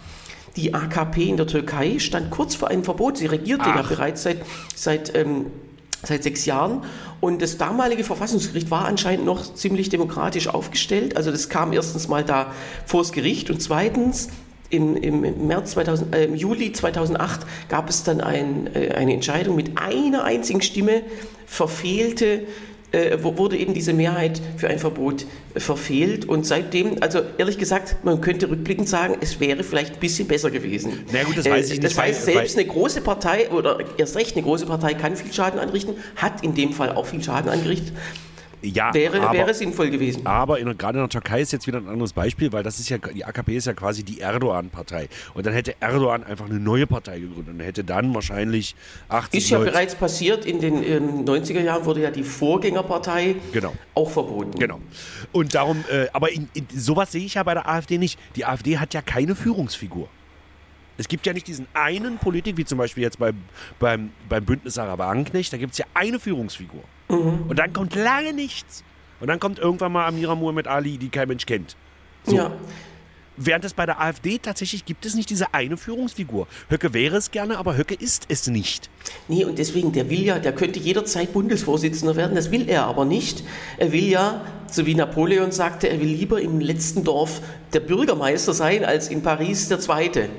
die 0.56 0.74
AKP 0.74 1.28
in 1.28 1.38
der 1.38 1.48
Türkei 1.48 1.98
stand 2.00 2.30
kurz 2.30 2.56
vor 2.56 2.70
einem 2.70 2.84
Verbot. 2.84 3.18
Sie 3.18 3.26
regierte 3.26 3.66
Ach. 3.68 3.76
ja 3.78 3.82
bereits 3.82 4.24
seit, 4.24 4.38
seit, 4.76 5.16
ähm, 5.16 5.48
seit 6.04 6.24
sechs 6.24 6.46
Jahren. 6.46 6.84
Und 7.20 7.42
das 7.42 7.58
damalige 7.58 8.04
Verfassungsgericht 8.04 8.70
war 8.70 8.86
anscheinend 8.86 9.26
noch 9.26 9.54
ziemlich 9.56 9.90
demokratisch 9.90 10.48
aufgestellt. 10.48 11.18
Also 11.18 11.32
das 11.32 11.50
kam 11.50 11.74
erstens 11.74 12.08
mal 12.08 12.24
da 12.24 12.54
vors 12.86 13.12
Gericht 13.12 13.50
und 13.50 13.62
zweitens 13.62 14.30
im, 14.72 14.96
im, 14.96 15.48
März 15.48 15.72
2000, 15.72 16.16
äh, 16.16 16.26
im 16.26 16.36
Juli 16.36 16.72
2008 16.72 17.42
gab 17.70 17.90
es 17.90 18.04
dann 18.04 18.22
ein, 18.22 18.70
äh, 18.74 18.92
eine 18.94 19.14
Entscheidung 19.14 19.56
mit 19.56 19.78
einer 19.78 20.24
einzigen 20.24 20.62
Stimme 20.62 21.04
verfehlte 21.46 22.44
äh, 22.94 23.24
wurde 23.24 23.58
eben 23.58 23.74
diese 23.74 23.94
Mehrheit 23.94 24.42
für 24.58 24.68
ein 24.68 24.78
Verbot 24.78 25.26
verfehlt. 25.56 26.26
Und 26.26 26.46
seitdem, 26.46 26.98
also 27.00 27.22
ehrlich 27.38 27.58
gesagt, 27.58 27.96
man 28.04 28.20
könnte 28.20 28.50
rückblickend 28.50 28.90
sagen, 28.90 29.16
es 29.22 29.40
wäre 29.40 29.64
vielleicht 29.64 29.94
ein 29.94 30.00
bisschen 30.00 30.28
besser 30.28 30.52
gewesen. 30.52 31.06
Na 31.12 31.24
gut, 31.24 31.38
das 31.38 31.46
weiß 31.46 31.68
ich 31.68 31.78
äh, 31.78 31.82
nicht. 31.82 31.84
Das 31.86 31.98
heißt, 31.98 32.26
selbst 32.26 32.58
eine 32.58 32.68
große 32.68 33.00
Partei 33.00 33.50
oder 33.50 33.80
erst 33.98 34.18
recht 34.18 34.36
eine 34.36 34.44
große 34.44 34.66
Partei 34.66 34.94
kann 34.94 35.16
viel 35.16 35.32
Schaden 35.32 35.58
anrichten, 35.60 35.96
hat 36.18 36.44
in 36.44 36.54
dem 36.54 36.74
Fall 36.74 36.92
auch 36.92 37.06
viel 37.06 37.24
Schaden 37.24 37.50
angerichtet. 37.50 37.94
Ja, 38.62 38.94
wäre, 38.94 39.22
aber, 39.22 39.34
wäre 39.34 39.54
sinnvoll 39.54 39.90
gewesen. 39.90 40.26
Aber 40.26 40.60
in, 40.60 40.78
gerade 40.78 41.00
in 41.00 41.04
der 41.04 41.10
Türkei 41.10 41.42
ist 41.42 41.52
jetzt 41.52 41.66
wieder 41.68 41.80
ein 41.80 41.88
anderes 41.88 42.14
Beispiel, 42.14 42.52
weil 42.52 42.64
das 42.64 42.80
ist 42.80 42.90
ja, 42.90 42.98
die 42.98 43.26
AKP 43.26 43.56
ist 43.56 43.66
ja 43.66 43.74
quasi 43.74 44.04
die 44.04 44.20
Erdogan-Partei. 44.20 45.10
Und 45.34 45.46
dann 45.46 45.54
hätte 45.54 45.76
Erdogan 45.80 46.24
einfach 46.24 46.46
eine 46.46 46.60
neue 46.60 46.86
Partei 46.86 47.20
gegründet 47.20 47.56
und 47.56 47.60
hätte 47.60 47.84
dann 47.84 48.14
wahrscheinlich 48.14 48.76
80 49.10 49.40
Ist 49.40 49.50
ja 49.50 49.60
bereits 49.60 49.96
passiert, 49.96 50.46
in 50.46 50.60
den 50.60 50.84
in 50.84 51.26
90er 51.26 51.62
Jahren 51.62 51.86
wurde 51.86 52.02
ja 52.02 52.12
die 52.12 52.24
Vorgängerpartei 52.24 53.36
genau. 53.52 53.74
auch 53.96 54.10
verboten. 54.10 54.60
Genau. 54.60 54.80
Und 55.32 55.56
darum, 55.56 55.84
äh, 55.90 56.08
aber 56.14 56.32
in, 56.32 56.48
in, 56.54 56.68
sowas 56.76 57.12
sehe 57.12 57.26
ich 57.26 57.36
ja 57.36 57.44
bei 57.44 57.54
der 57.54 57.68
AfD 57.68 57.98
nicht. 57.98 58.20
Die 58.36 58.46
AfD 58.46 58.78
hat 58.78 58.94
ja 58.94 59.02
keine 59.02 59.36
Führungsfigur. 59.36 60.08
Es 60.98 61.08
gibt 61.08 61.26
ja 61.26 61.34
nicht 61.34 61.48
diesen 61.48 61.68
einen 61.74 62.20
Politik, 62.20 62.58
wie 62.58 62.66
zum 62.66 62.78
Beispiel 62.78 63.02
jetzt 63.02 63.18
beim, 63.18 63.42
beim, 63.80 64.12
beim 64.30 64.46
Bündnis 64.46 64.76
Sarah 64.76 65.00
Wagenknecht, 65.00 65.52
da 65.52 65.58
gibt 65.58 65.72
es 65.72 65.80
ja 65.80 65.86
eine 65.96 66.20
Führungsfigur. 66.20 66.84
Mhm. 67.12 67.46
Und 67.48 67.60
dann 67.60 67.74
kommt 67.74 67.96
lange 67.96 68.34
nichts. 68.34 68.84
Und 69.20 69.28
dann 69.28 69.40
kommt 69.40 69.60
irgendwann 69.60 69.92
mal 69.92 70.08
Amira 70.08 70.34
Muhammad 70.36 70.68
Ali, 70.68 70.98
die 70.98 71.10
kein 71.10 71.28
Mensch 71.28 71.46
kennt. 71.46 71.76
So. 72.24 72.36
Ja. 72.36 72.52
Während 73.38 73.64
es 73.66 73.74
bei 73.74 73.86
der 73.86 74.00
AfD 74.00 74.38
tatsächlich 74.40 74.86
gibt 74.86 75.06
es 75.06 75.16
nicht 75.16 75.30
diese 75.30 75.54
eine 75.54 75.78
Führungsfigur. 75.78 76.48
Höcke 76.70 76.94
wäre 76.94 77.18
es 77.18 77.32
gerne, 77.32 77.58
aber 77.58 77.78
Höcke 77.78 77.96
ist 77.96 78.26
es 78.28 78.48
nicht. 78.48 78.90
Nee, 79.28 79.46
und 79.46 79.58
deswegen, 79.58 79.94
der 79.94 80.10
will 80.10 80.24
ja, 80.24 80.38
der 80.38 80.54
könnte 80.54 80.80
jederzeit 80.80 81.32
Bundesvorsitzender 81.34 82.16
werden, 82.16 82.36
das 82.36 82.52
will 82.52 82.70
er 82.70 82.86
aber 82.86 83.06
nicht. 83.06 83.44
Er 83.78 83.94
will 83.94 84.08
ja, 84.08 84.46
so 84.70 84.86
wie 84.86 84.96
Napoleon 84.96 85.52
sagte, 85.52 85.88
er 85.88 86.00
will 86.00 86.10
lieber 86.10 86.42
im 86.42 86.60
letzten 86.60 87.04
Dorf 87.04 87.42
der 87.74 87.80
Bürgermeister 87.80 88.54
sein, 88.54 88.84
als 88.84 89.08
in 89.08 89.24
Paris 89.24 89.70
der 89.70 89.80
Zweite, 89.80 90.30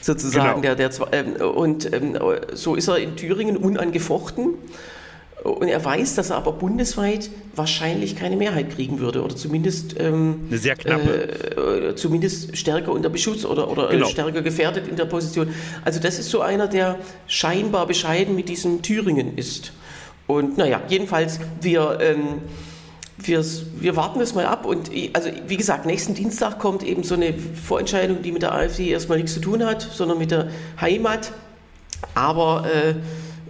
sozusagen. 0.00 0.60
Genau. 0.60 0.74
Der, 0.74 0.90
der, 0.90 1.12
ähm, 1.12 1.36
und 1.36 1.90
ähm, 1.92 2.18
so 2.52 2.74
ist 2.74 2.88
er 2.88 2.98
in 2.98 3.16
Thüringen 3.16 3.56
unangefochten. 3.56 4.54
Und 5.44 5.68
er 5.68 5.82
weiß, 5.82 6.16
dass 6.16 6.30
er 6.30 6.36
aber 6.36 6.52
bundesweit 6.52 7.30
wahrscheinlich 7.54 8.14
keine 8.14 8.36
Mehrheit 8.36 8.70
kriegen 8.70 8.98
würde 8.98 9.22
oder 9.22 9.34
zumindest 9.34 9.98
ähm, 9.98 10.40
eine 10.48 10.58
sehr 10.58 10.76
knappe, 10.76 11.90
äh, 11.90 11.94
zumindest 11.94 12.56
stärker 12.56 12.92
unter 12.92 13.08
Beschutz 13.08 13.44
oder, 13.44 13.70
oder 13.70 13.88
äh, 13.88 13.94
genau. 13.94 14.06
stärker 14.06 14.42
gefährdet 14.42 14.86
in 14.86 14.96
der 14.96 15.06
Position. 15.06 15.48
Also 15.84 15.98
das 15.98 16.18
ist 16.18 16.30
so 16.30 16.42
einer, 16.42 16.68
der 16.68 16.98
scheinbar 17.26 17.86
bescheiden 17.86 18.36
mit 18.36 18.48
diesem 18.50 18.82
Thüringen 18.82 19.38
ist. 19.38 19.72
Und 20.26 20.58
naja, 20.58 20.82
jedenfalls 20.88 21.40
wir 21.60 21.98
ähm, 22.00 22.40
wir, 23.26 23.44
wir 23.78 23.96
warten 23.96 24.18
das 24.18 24.34
mal 24.34 24.46
ab 24.46 24.64
und 24.64 24.90
also 25.12 25.30
wie 25.46 25.56
gesagt, 25.56 25.86
nächsten 25.86 26.14
Dienstag 26.14 26.58
kommt 26.58 26.82
eben 26.82 27.02
so 27.02 27.14
eine 27.14 27.34
Vorentscheidung, 27.34 28.22
die 28.22 28.32
mit 28.32 28.42
der 28.42 28.54
AfD 28.54 28.88
erstmal 28.88 29.18
nichts 29.18 29.34
zu 29.34 29.40
tun 29.40 29.64
hat, 29.64 29.82
sondern 29.82 30.18
mit 30.18 30.30
der 30.30 30.48
Heimat. 30.80 31.32
Aber 32.14 32.64
äh, 32.66 32.94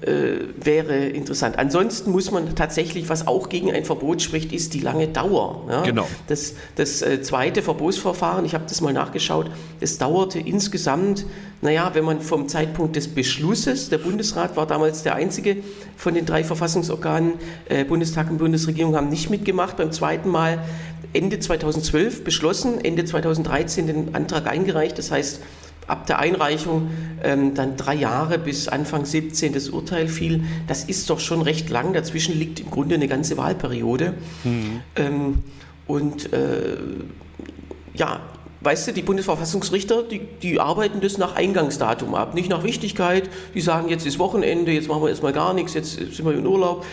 äh, 0.03 0.47
wäre 0.57 1.07
interessant. 1.07 1.59
Ansonsten 1.59 2.11
muss 2.11 2.31
man 2.31 2.55
tatsächlich, 2.55 3.09
was 3.09 3.27
auch 3.27 3.49
gegen 3.49 3.71
ein 3.71 3.85
Verbot 3.85 4.23
spricht, 4.23 4.53
ist 4.53 4.75
die 4.75 4.81
lange 4.81 5.09
Dauer. 5.09 5.67
Ja? 5.69 5.83
Genau. 5.83 6.09
Das, 6.27 6.55
das 6.77 7.03
äh, 7.03 7.23
zweite 7.23 7.63
Verbotsverfahren, 7.63 8.45
ich 8.45 8.55
habe 8.55 8.65
das 8.69 8.81
mal 8.81 8.93
nachgeschaut, 8.93 9.51
das 9.81 9.99
dauerte 9.99 10.39
insgesamt, 10.39 11.27
naja, 11.63 11.91
wenn 11.93 12.05
man 12.05 12.21
vom 12.21 12.49
Zeitpunkt 12.49 12.97
des 12.97 13.09
Beschlusses, 13.09 13.91
der 13.91 13.99
Bundesrat 13.99 14.57
war 14.57 14.67
damals 14.67 15.03
der 15.03 15.15
einzige 15.15 15.59
von 15.97 16.15
den 16.15 16.25
drei 16.25 16.45
Verfassungsorganen, 16.45 17.35
äh, 17.69 17.85
Bundestag 17.85 18.31
und 18.31 18.39
Bundesregierung 18.39 18.97
haben 18.97 19.09
nicht 19.09 19.29
mitgemacht, 19.29 19.77
beim 19.77 19.93
zweiten 19.93 20.31
Mal 20.31 20.61
Ende 21.13 21.41
2012 21.41 22.25
beschlossen, 22.25 22.83
Ende 22.83 23.05
2013 23.05 23.87
den 23.87 24.15
Antrag 24.15 24.47
eingereicht, 24.47 24.97
das 24.97 25.11
heißt, 25.11 25.41
ab 25.91 26.07
der 26.07 26.19
Einreichung 26.19 26.91
ähm, 27.23 27.55
dann 27.55 27.77
drei 27.77 27.95
Jahre 27.95 28.39
bis 28.39 28.69
Anfang 28.69 29.05
17 29.05 29.53
das 29.53 29.69
Urteil 29.69 30.09
fiel. 30.09 30.45
Das 30.67 30.85
ist 30.85 31.11
doch 31.11 31.21
schon 31.21 31.43
recht 31.43 31.69
lang. 31.71 31.93
Dazwischen 31.93 32.39
liegt 32.39 32.61
im 32.61 32.71
Grunde 32.71 32.95
eine 32.95 33.09
ganze 33.09 33.37
Wahlperiode. 33.37 34.15
Mhm. 34.45 34.81
Ähm, 34.97 35.39
und 35.87 36.33
äh, 36.33 36.77
ja, 37.95 38.21
weißt 38.61 38.89
du, 38.89 38.93
die 38.93 39.03
Bundesverfassungsrichter, 39.03 40.03
die, 40.03 40.21
die 40.43 40.61
arbeiten 40.61 41.01
das 41.01 41.19
nach 41.19 41.35
Eingangsdatum 41.35 42.15
ab, 42.15 42.35
nicht 42.35 42.49
nach 42.49 42.63
Wichtigkeit. 42.63 43.29
Die 43.55 43.61
sagen, 43.61 43.89
jetzt 43.89 44.07
ist 44.07 44.19
Wochenende, 44.19 44.73
jetzt 44.73 44.89
machen 44.89 45.03
wir 45.03 45.09
erstmal 45.09 45.33
gar 45.33 45.55
nichts, 45.55 45.75
jetzt 45.75 45.95
sind 45.95 46.25
wir 46.25 46.33
in 46.33 46.47
Urlaub. 46.47 46.85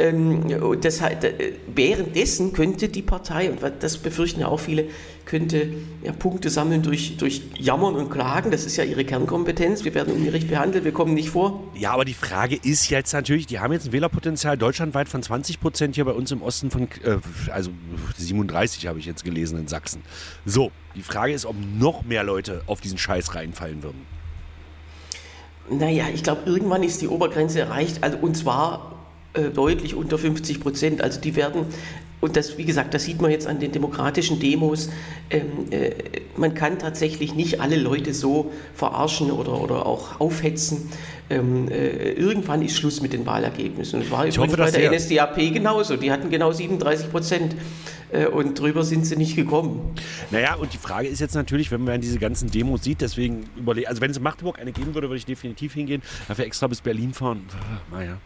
Ähm, 0.00 0.80
das, 0.80 1.00
äh, 1.02 1.52
währenddessen 1.74 2.52
könnte 2.52 2.88
die 2.88 3.02
Partei, 3.02 3.50
und 3.50 3.60
das 3.80 3.98
befürchten 3.98 4.40
ja 4.40 4.48
auch 4.48 4.60
viele, 4.60 4.86
könnte 5.26 5.68
ja, 6.02 6.12
Punkte 6.12 6.48
sammeln 6.48 6.82
durch, 6.82 7.16
durch 7.18 7.42
Jammern 7.56 7.94
und 7.94 8.10
Klagen. 8.10 8.50
Das 8.50 8.64
ist 8.64 8.76
ja 8.76 8.84
ihre 8.84 9.04
Kernkompetenz. 9.04 9.84
Wir 9.84 9.94
werden 9.94 10.12
ungerecht 10.14 10.48
behandelt, 10.48 10.84
wir 10.84 10.92
kommen 10.92 11.14
nicht 11.14 11.30
vor. 11.30 11.62
Ja, 11.74 11.92
aber 11.92 12.04
die 12.04 12.14
Frage 12.14 12.56
ist 12.56 12.88
jetzt 12.88 13.12
natürlich, 13.12 13.46
die 13.46 13.60
haben 13.60 13.72
jetzt 13.72 13.86
ein 13.86 13.92
Wählerpotenzial 13.92 14.56
deutschlandweit 14.56 15.08
von 15.08 15.22
20 15.22 15.60
Prozent, 15.60 15.94
hier 15.94 16.06
bei 16.06 16.12
uns 16.12 16.32
im 16.32 16.42
Osten 16.42 16.70
von, 16.70 16.88
äh, 17.04 17.18
also 17.52 17.70
37 18.16 18.86
habe 18.86 18.98
ich 18.98 19.06
jetzt 19.06 19.22
gelesen 19.22 19.58
in 19.58 19.68
Sachsen. 19.68 20.02
So, 20.46 20.72
die 20.96 21.02
Frage 21.02 21.32
ist, 21.32 21.44
ob 21.44 21.54
noch 21.78 22.04
mehr 22.04 22.24
Leute 22.24 22.62
auf 22.66 22.80
diesen 22.80 22.98
Scheiß 22.98 23.34
reinfallen 23.34 23.82
würden. 23.82 24.06
Naja, 25.70 26.06
ich 26.12 26.24
glaube, 26.24 26.42
irgendwann 26.46 26.82
ist 26.82 27.00
die 27.00 27.06
Obergrenze 27.06 27.60
erreicht, 27.60 28.02
also 28.02 28.18
und 28.18 28.36
zwar 28.36 28.99
äh, 29.32 29.50
deutlich 29.50 29.94
unter 29.94 30.18
50 30.18 30.60
Prozent. 30.60 31.02
Also 31.02 31.20
die 31.20 31.36
werden, 31.36 31.66
und 32.20 32.36
das, 32.36 32.58
wie 32.58 32.64
gesagt, 32.64 32.94
das 32.94 33.04
sieht 33.04 33.22
man 33.22 33.30
jetzt 33.30 33.46
an 33.46 33.60
den 33.60 33.72
demokratischen 33.72 34.40
Demos, 34.40 34.90
ähm, 35.30 35.70
äh, 35.70 35.92
man 36.36 36.54
kann 36.54 36.78
tatsächlich 36.78 37.34
nicht 37.34 37.60
alle 37.60 37.76
Leute 37.76 38.12
so 38.12 38.50
verarschen 38.74 39.30
oder, 39.30 39.60
oder 39.60 39.86
auch 39.86 40.20
aufhetzen. 40.20 40.90
Ähm, 41.30 41.68
äh, 41.68 42.12
irgendwann 42.12 42.60
ist 42.62 42.76
Schluss 42.76 43.00
mit 43.00 43.12
den 43.12 43.24
Wahlergebnissen. 43.24 44.00
Und 44.00 44.10
war 44.10 44.26
ich 44.26 44.36
übrigens 44.36 44.58
hoffe, 44.58 44.72
bei 44.72 44.78
der 44.78 44.90
NSDAP 44.90 45.36
genauso. 45.54 45.96
Die 45.96 46.10
hatten 46.10 46.28
genau 46.28 46.50
37 46.50 47.10
Prozent 47.10 47.54
äh, 48.10 48.26
und 48.26 48.58
drüber 48.58 48.82
sind 48.82 49.06
sie 49.06 49.16
nicht 49.16 49.36
gekommen. 49.36 49.94
Naja, 50.32 50.56
und 50.56 50.72
die 50.72 50.78
Frage 50.78 51.06
ist 51.06 51.20
jetzt 51.20 51.34
natürlich, 51.34 51.70
wenn 51.70 51.84
man 51.84 52.00
diese 52.00 52.18
ganzen 52.18 52.50
Demos 52.50 52.82
sieht, 52.82 53.00
deswegen 53.00 53.44
überlegen, 53.56 53.86
also 53.86 54.00
wenn 54.00 54.10
es 54.10 54.16
in 54.16 54.24
Magdeburg 54.24 54.58
eine 54.58 54.72
geben 54.72 54.94
würde, 54.94 55.08
würde 55.08 55.18
ich 55.18 55.26
definitiv 55.26 55.74
hingehen, 55.74 56.02
dafür 56.26 56.44
extra 56.44 56.66
bis 56.66 56.80
Berlin 56.80 57.14
fahren. 57.14 57.46
Naja. 57.92 58.18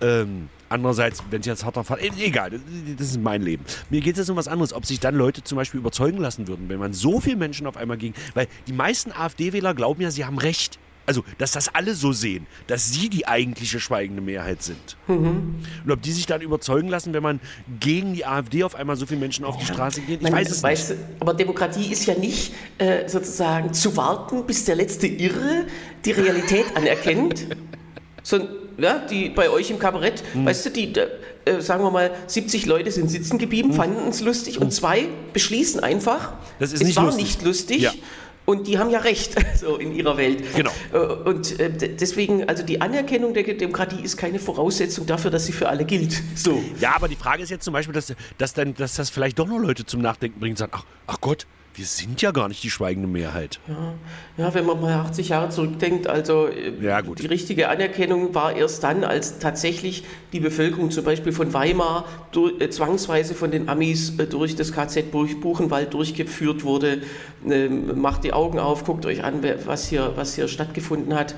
Ähm, 0.00 0.48
andererseits, 0.68 1.22
wenn 1.30 1.40
es 1.40 1.46
jetzt 1.46 1.64
harter 1.64 1.84
Fall, 1.84 1.98
äh, 1.98 2.10
egal, 2.18 2.50
das 2.96 3.08
ist 3.08 3.20
mein 3.20 3.42
Leben. 3.42 3.64
Mir 3.90 4.00
geht 4.00 4.12
es 4.14 4.18
jetzt 4.18 4.30
um 4.30 4.36
was 4.36 4.48
anderes, 4.48 4.72
ob 4.72 4.86
sich 4.86 5.00
dann 5.00 5.14
Leute 5.14 5.42
zum 5.42 5.56
Beispiel 5.56 5.80
überzeugen 5.80 6.18
lassen 6.18 6.46
würden, 6.46 6.68
wenn 6.68 6.78
man 6.78 6.92
so 6.92 7.20
viele 7.20 7.36
Menschen 7.36 7.66
auf 7.66 7.76
einmal 7.76 7.96
ging, 7.96 8.14
weil 8.34 8.46
die 8.66 8.72
meisten 8.72 9.12
AfD-Wähler 9.12 9.74
glauben 9.74 10.02
ja, 10.02 10.10
sie 10.10 10.24
haben 10.24 10.38
Recht. 10.38 10.78
Also, 11.08 11.24
dass 11.38 11.52
das 11.52 11.74
alle 11.74 11.94
so 11.94 12.12
sehen, 12.12 12.46
dass 12.66 12.92
sie 12.92 13.08
die 13.08 13.26
eigentliche 13.26 13.80
schweigende 13.80 14.20
Mehrheit 14.20 14.62
sind. 14.62 14.98
Mhm. 15.06 15.54
Und 15.82 15.90
ob 15.90 16.02
die 16.02 16.12
sich 16.12 16.26
dann 16.26 16.42
überzeugen 16.42 16.88
lassen, 16.88 17.14
wenn 17.14 17.22
man 17.22 17.40
gegen 17.80 18.12
die 18.12 18.26
AfD 18.26 18.62
auf 18.62 18.74
einmal 18.74 18.96
so 18.96 19.06
viele 19.06 19.18
Menschen 19.18 19.46
auf 19.46 19.56
die 19.56 19.64
Straße 19.64 20.02
geht, 20.02 20.18
ich 20.18 20.22
man, 20.22 20.34
weiß 20.34 20.50
es 20.50 20.62
weißt, 20.62 20.90
nicht. 20.90 21.00
Aber 21.20 21.32
Demokratie 21.32 21.90
ist 21.90 22.04
ja 22.04 22.14
nicht 22.14 22.52
äh, 22.76 23.08
sozusagen 23.08 23.72
zu 23.72 23.96
warten, 23.96 24.44
bis 24.44 24.66
der 24.66 24.74
letzte 24.74 25.06
Irre 25.06 25.64
die 26.04 26.10
Realität 26.10 26.66
anerkennt, 26.76 27.46
sondern 28.22 28.57
ja, 28.78 28.98
die 28.98 29.28
bei 29.28 29.50
euch 29.50 29.70
im 29.70 29.78
Kabarett, 29.78 30.22
hm. 30.32 30.46
weißt 30.46 30.66
du, 30.66 30.70
die, 30.70 30.92
äh, 31.44 31.60
sagen 31.60 31.82
wir 31.82 31.90
mal, 31.90 32.10
70 32.26 32.66
Leute 32.66 32.90
sind 32.90 33.10
sitzen 33.10 33.38
geblieben, 33.38 33.70
hm. 33.70 33.76
fanden 33.76 34.08
es 34.08 34.20
lustig 34.20 34.56
hm. 34.56 34.62
und 34.62 34.70
zwei 34.72 35.08
beschließen 35.32 35.80
einfach, 35.80 36.34
das 36.58 36.72
ist 36.72 36.82
es 36.82 36.86
nicht 36.86 36.96
war 36.96 37.06
lustig. 37.06 37.24
nicht 37.24 37.42
lustig. 37.42 37.82
Ja. 37.82 37.92
Und 38.44 38.66
die 38.66 38.78
haben 38.78 38.88
ja 38.88 39.00
recht, 39.00 39.34
so 39.60 39.76
in 39.76 39.94
ihrer 39.94 40.16
Welt. 40.16 40.42
Genau. 40.56 40.70
Äh, 40.94 40.96
und 40.96 41.60
äh, 41.60 41.70
deswegen, 41.70 42.48
also 42.48 42.62
die 42.62 42.80
Anerkennung 42.80 43.34
der 43.34 43.42
Demokratie 43.42 44.02
ist 44.02 44.16
keine 44.16 44.38
Voraussetzung 44.38 45.04
dafür, 45.04 45.30
dass 45.30 45.44
sie 45.44 45.52
für 45.52 45.68
alle 45.68 45.84
gilt. 45.84 46.22
So. 46.34 46.62
Ja, 46.80 46.94
aber 46.94 47.08
die 47.08 47.16
Frage 47.16 47.42
ist 47.42 47.50
jetzt 47.50 47.64
zum 47.64 47.74
Beispiel, 47.74 47.92
dass, 47.92 48.14
dass, 48.38 48.54
dann, 48.54 48.74
dass 48.74 48.94
das 48.94 49.10
vielleicht 49.10 49.38
doch 49.38 49.46
noch 49.46 49.58
Leute 49.58 49.84
zum 49.84 50.00
Nachdenken 50.00 50.40
bringt 50.40 50.52
und 50.52 50.58
sagen, 50.58 50.72
ach, 50.74 50.84
ach 51.06 51.20
Gott, 51.20 51.46
wir 51.78 51.86
sind 51.86 52.20
ja 52.20 52.32
gar 52.32 52.48
nicht 52.48 52.62
die 52.64 52.70
schweigende 52.70 53.08
Mehrheit. 53.08 53.60
Ja, 53.68 53.94
ja 54.36 54.54
wenn 54.54 54.66
man 54.66 54.80
mal 54.80 54.92
80 54.94 55.28
Jahre 55.28 55.50
zurückdenkt, 55.50 56.08
also 56.08 56.48
äh, 56.48 56.72
ja, 56.82 57.00
die 57.00 57.26
richtige 57.26 57.68
Anerkennung 57.68 58.34
war 58.34 58.54
erst 58.54 58.82
dann, 58.82 59.04
als 59.04 59.38
tatsächlich 59.38 60.04
die 60.32 60.40
Bevölkerung 60.40 60.90
zum 60.90 61.04
Beispiel 61.04 61.32
von 61.32 61.54
Weimar 61.54 62.04
durch, 62.32 62.60
äh, 62.60 62.68
zwangsweise 62.68 63.34
von 63.34 63.52
den 63.52 63.68
Amis 63.68 64.18
äh, 64.18 64.26
durch 64.26 64.56
das 64.56 64.72
KZ 64.72 65.12
Buchenwald 65.12 65.94
durchgeführt 65.94 66.64
wurde. 66.64 67.02
Ähm, 67.48 68.00
macht 68.00 68.24
die 68.24 68.32
Augen 68.32 68.58
auf, 68.58 68.84
guckt 68.84 69.06
euch 69.06 69.22
an, 69.22 69.44
was 69.64 69.88
hier, 69.88 70.12
was 70.16 70.34
hier 70.34 70.48
stattgefunden 70.48 71.14
hat 71.14 71.36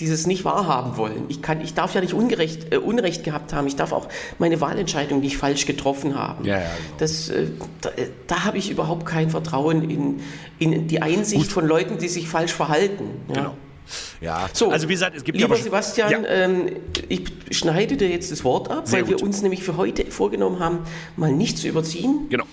dieses 0.00 0.26
nicht 0.26 0.44
wahrhaben 0.44 0.96
wollen. 0.96 1.26
Ich, 1.28 1.40
kann, 1.42 1.60
ich 1.60 1.74
darf 1.74 1.94
ja 1.94 2.00
nicht 2.00 2.14
ungerecht, 2.14 2.72
äh, 2.72 2.78
Unrecht 2.78 3.22
gehabt 3.24 3.52
haben, 3.52 3.66
ich 3.66 3.76
darf 3.76 3.92
auch 3.92 4.08
meine 4.38 4.60
Wahlentscheidung 4.60 5.20
nicht 5.20 5.36
falsch 5.36 5.66
getroffen 5.66 6.16
haben. 6.18 6.44
Ja, 6.44 6.54
ja, 6.54 6.60
genau. 6.60 6.70
das, 6.98 7.28
äh, 7.28 7.46
da, 7.80 7.90
äh, 7.90 8.08
da 8.26 8.44
habe 8.44 8.58
ich 8.58 8.70
überhaupt 8.70 9.06
kein 9.06 9.30
Vertrauen 9.30 9.88
in, 9.88 10.20
in 10.58 10.88
die 10.88 11.02
Einsicht 11.02 11.44
Gut. 11.44 11.52
von 11.52 11.66
Leuten, 11.66 11.98
die 11.98 12.08
sich 12.08 12.28
falsch 12.28 12.52
verhalten. 12.52 13.04
Ja. 13.28 13.34
Genau. 13.34 13.54
Ja, 14.20 14.48
so, 14.52 14.70
also 14.70 14.88
wie 14.88 14.94
gesagt, 14.94 15.16
es 15.16 15.22
gibt 15.22 15.38
lieber 15.38 15.56
ja 15.56 15.62
Sebastian, 15.62 16.10
ja. 16.10 16.28
ähm, 16.28 16.70
ich 17.08 17.30
schneide 17.52 17.96
dir 17.96 18.08
jetzt 18.08 18.32
das 18.32 18.42
Wort 18.42 18.68
ab, 18.68 18.88
Sehr 18.88 18.98
weil 18.98 19.06
gut. 19.06 19.20
wir 19.20 19.22
uns 19.24 19.42
nämlich 19.42 19.62
für 19.62 19.76
heute 19.76 20.06
vorgenommen 20.06 20.58
haben, 20.58 20.80
mal 21.16 21.32
nicht 21.32 21.58
zu 21.58 21.68
überziehen. 21.68 22.26
Genau. 22.28 22.44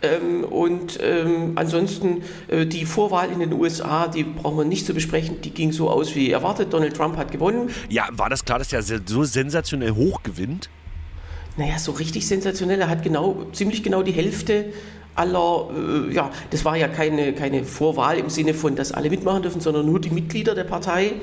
Ähm, 0.00 0.44
und 0.44 0.98
ähm, 1.02 1.52
ansonsten 1.56 2.22
äh, 2.46 2.66
die 2.66 2.84
Vorwahl 2.84 3.30
in 3.32 3.40
den 3.40 3.52
USA, 3.52 4.06
die 4.06 4.22
brauchen 4.22 4.58
wir 4.58 4.64
nicht 4.64 4.86
zu 4.86 4.94
besprechen, 4.94 5.40
die 5.40 5.50
ging 5.50 5.72
so 5.72 5.90
aus 5.90 6.14
wie 6.14 6.30
erwartet. 6.30 6.72
Donald 6.72 6.96
Trump 6.96 7.16
hat 7.16 7.32
gewonnen. 7.32 7.70
Ja, 7.88 8.08
war 8.12 8.30
das 8.30 8.44
klar, 8.44 8.58
dass 8.58 8.68
der 8.68 8.82
so 8.82 9.24
sensationell 9.24 9.90
hoch 9.90 10.22
gewinnt? 10.22 10.70
Naja, 11.56 11.78
so 11.78 11.92
richtig 11.92 12.28
sensationell. 12.28 12.80
Er 12.80 12.88
hat 12.88 13.02
genau, 13.02 13.46
ziemlich 13.52 13.82
genau 13.82 14.04
die 14.04 14.12
Hälfte 14.12 14.72
aller, 15.16 15.68
äh, 15.74 16.14
ja, 16.14 16.30
das 16.50 16.64
war 16.64 16.76
ja 16.76 16.86
keine, 16.86 17.32
keine 17.32 17.64
Vorwahl 17.64 18.18
im 18.18 18.30
Sinne 18.30 18.54
von, 18.54 18.76
dass 18.76 18.92
alle 18.92 19.10
mitmachen 19.10 19.42
dürfen, 19.42 19.60
sondern 19.60 19.84
nur 19.84 20.00
die 20.00 20.10
Mitglieder 20.10 20.54
der 20.54 20.64
Partei. 20.64 21.14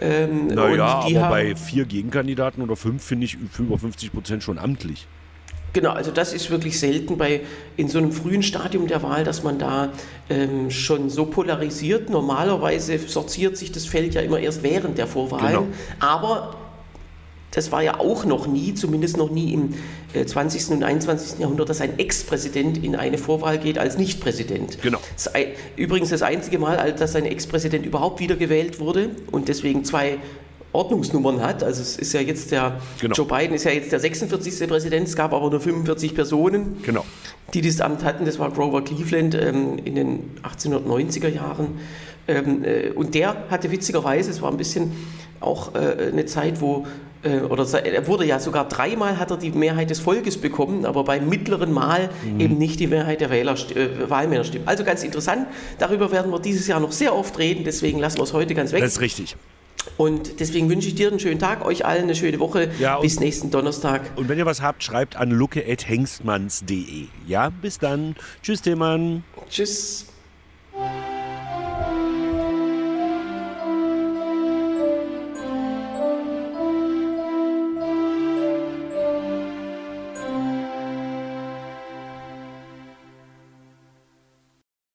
Ähm, 0.00 0.48
naja, 0.48 1.00
aber 1.00 1.28
bei 1.28 1.54
vier 1.54 1.84
Gegenkandidaten 1.84 2.62
oder 2.62 2.76
fünf 2.76 3.04
finde 3.04 3.26
ich 3.26 3.36
über 3.58 3.78
50 3.78 4.12
Prozent 4.12 4.42
schon 4.42 4.58
amtlich. 4.58 5.06
Genau, 5.76 5.90
also 5.90 6.10
das 6.10 6.32
ist 6.32 6.50
wirklich 6.50 6.80
selten 6.80 7.18
bei 7.18 7.42
in 7.76 7.88
so 7.88 7.98
einem 7.98 8.10
frühen 8.10 8.42
Stadium 8.42 8.86
der 8.86 9.02
Wahl, 9.02 9.24
dass 9.24 9.42
man 9.42 9.58
da 9.58 9.92
ähm, 10.30 10.70
schon 10.70 11.10
so 11.10 11.26
polarisiert. 11.26 12.08
Normalerweise 12.08 12.98
sortiert 12.98 13.58
sich 13.58 13.72
das 13.72 13.84
Feld 13.84 14.14
ja 14.14 14.22
immer 14.22 14.38
erst 14.38 14.62
während 14.62 14.96
der 14.96 15.06
Vorwahlen. 15.06 15.52
Genau. 15.52 15.66
Aber 16.00 16.56
das 17.50 17.72
war 17.72 17.82
ja 17.82 18.00
auch 18.00 18.24
noch 18.24 18.46
nie, 18.46 18.72
zumindest 18.72 19.18
noch 19.18 19.30
nie 19.30 19.52
im 19.52 19.74
äh, 20.14 20.24
20. 20.24 20.70
und 20.70 20.82
21. 20.82 21.40
Jahrhundert, 21.40 21.68
dass 21.68 21.82
ein 21.82 21.98
Ex-Präsident 21.98 22.82
in 22.82 22.96
eine 22.96 23.18
Vorwahl 23.18 23.58
geht 23.58 23.76
als 23.76 23.98
Nicht-Präsident. 23.98 24.80
Genau. 24.80 24.98
Das, 25.12 25.30
übrigens 25.76 26.08
das 26.08 26.22
einzige 26.22 26.58
Mal, 26.58 26.94
dass 26.94 27.14
ein 27.16 27.26
Ex-Präsident 27.26 27.84
überhaupt 27.84 28.18
wiedergewählt 28.20 28.80
wurde 28.80 29.10
und 29.30 29.48
deswegen 29.48 29.84
zwei 29.84 30.16
Ordnungsnummern 30.72 31.42
hat. 31.42 31.62
Also 31.62 31.82
es 31.82 31.96
ist 31.96 32.12
ja 32.12 32.20
jetzt 32.20 32.50
der, 32.50 32.80
genau. 33.00 33.14
Joe 33.14 33.26
Biden 33.26 33.54
ist 33.54 33.64
ja 33.64 33.70
jetzt 33.70 33.92
der 33.92 34.00
46. 34.00 34.68
Präsident, 34.68 35.08
es 35.08 35.16
gab 35.16 35.32
aber 35.32 35.50
nur 35.50 35.60
45 35.60 36.14
Personen, 36.14 36.82
genau. 36.82 37.04
die 37.54 37.62
das 37.62 37.80
Amt 37.80 38.04
hatten. 38.04 38.24
Das 38.24 38.38
war 38.38 38.50
Grover 38.50 38.82
Cleveland 38.82 39.34
ähm, 39.34 39.78
in 39.84 39.94
den 39.94 40.30
1890er 40.42 41.28
Jahren. 41.28 41.78
Ähm, 42.28 42.64
äh, 42.64 42.90
und 42.90 43.14
der 43.14 43.44
hatte 43.50 43.70
witzigerweise, 43.70 44.30
es 44.30 44.42
war 44.42 44.50
ein 44.50 44.56
bisschen 44.56 44.92
auch 45.40 45.74
äh, 45.74 46.08
eine 46.12 46.26
Zeit, 46.26 46.60
wo 46.60 46.86
äh, 47.22 47.40
oder 47.40 47.66
er 47.84 48.06
wurde 48.06 48.24
ja 48.24 48.38
sogar 48.38 48.68
dreimal 48.68 49.18
hat 49.18 49.30
er 49.30 49.36
die 49.36 49.50
Mehrheit 49.50 49.90
des 49.90 50.00
Volkes 50.00 50.38
bekommen, 50.38 50.84
aber 50.84 51.04
beim 51.04 51.28
mittleren 51.28 51.72
Mal 51.72 52.10
mhm. 52.24 52.40
eben 52.40 52.58
nicht 52.58 52.80
die 52.80 52.86
Mehrheit 52.86 53.20
der 53.20 53.30
Wähler, 53.30 53.54
äh, 53.54 54.08
Wahlmänner 54.08 54.44
stimmt. 54.44 54.68
Also 54.68 54.84
ganz 54.84 55.02
interessant. 55.02 55.46
Darüber 55.78 56.10
werden 56.12 56.32
wir 56.32 56.40
dieses 56.40 56.66
Jahr 56.66 56.80
noch 56.80 56.92
sehr 56.92 57.14
oft 57.14 57.38
reden, 57.38 57.64
deswegen 57.64 57.98
lassen 57.98 58.18
wir 58.18 58.24
es 58.24 58.32
heute 58.32 58.54
ganz 58.54 58.72
weg. 58.72 58.80
Das 58.80 58.92
ist 58.92 59.00
richtig. 59.00 59.36
Und 59.96 60.40
deswegen 60.40 60.68
wünsche 60.68 60.88
ich 60.88 60.94
dir 60.94 61.08
einen 61.08 61.20
schönen 61.20 61.38
Tag, 61.38 61.64
euch 61.64 61.84
allen 61.84 62.04
eine 62.04 62.14
schöne 62.14 62.38
Woche. 62.38 62.70
Ja, 62.78 63.00
bis 63.00 63.20
nächsten 63.20 63.50
Donnerstag. 63.50 64.02
Und 64.16 64.28
wenn 64.28 64.38
ihr 64.38 64.46
was 64.46 64.60
habt, 64.60 64.82
schreibt 64.82 65.16
an 65.16 65.30
lucke.hengstmanns.de. 65.30 67.06
Ja, 67.26 67.50
bis 67.50 67.78
dann. 67.78 68.16
Tschüss, 68.42 68.62
Tillmann. 68.62 69.24
Tschüss. 69.48 70.06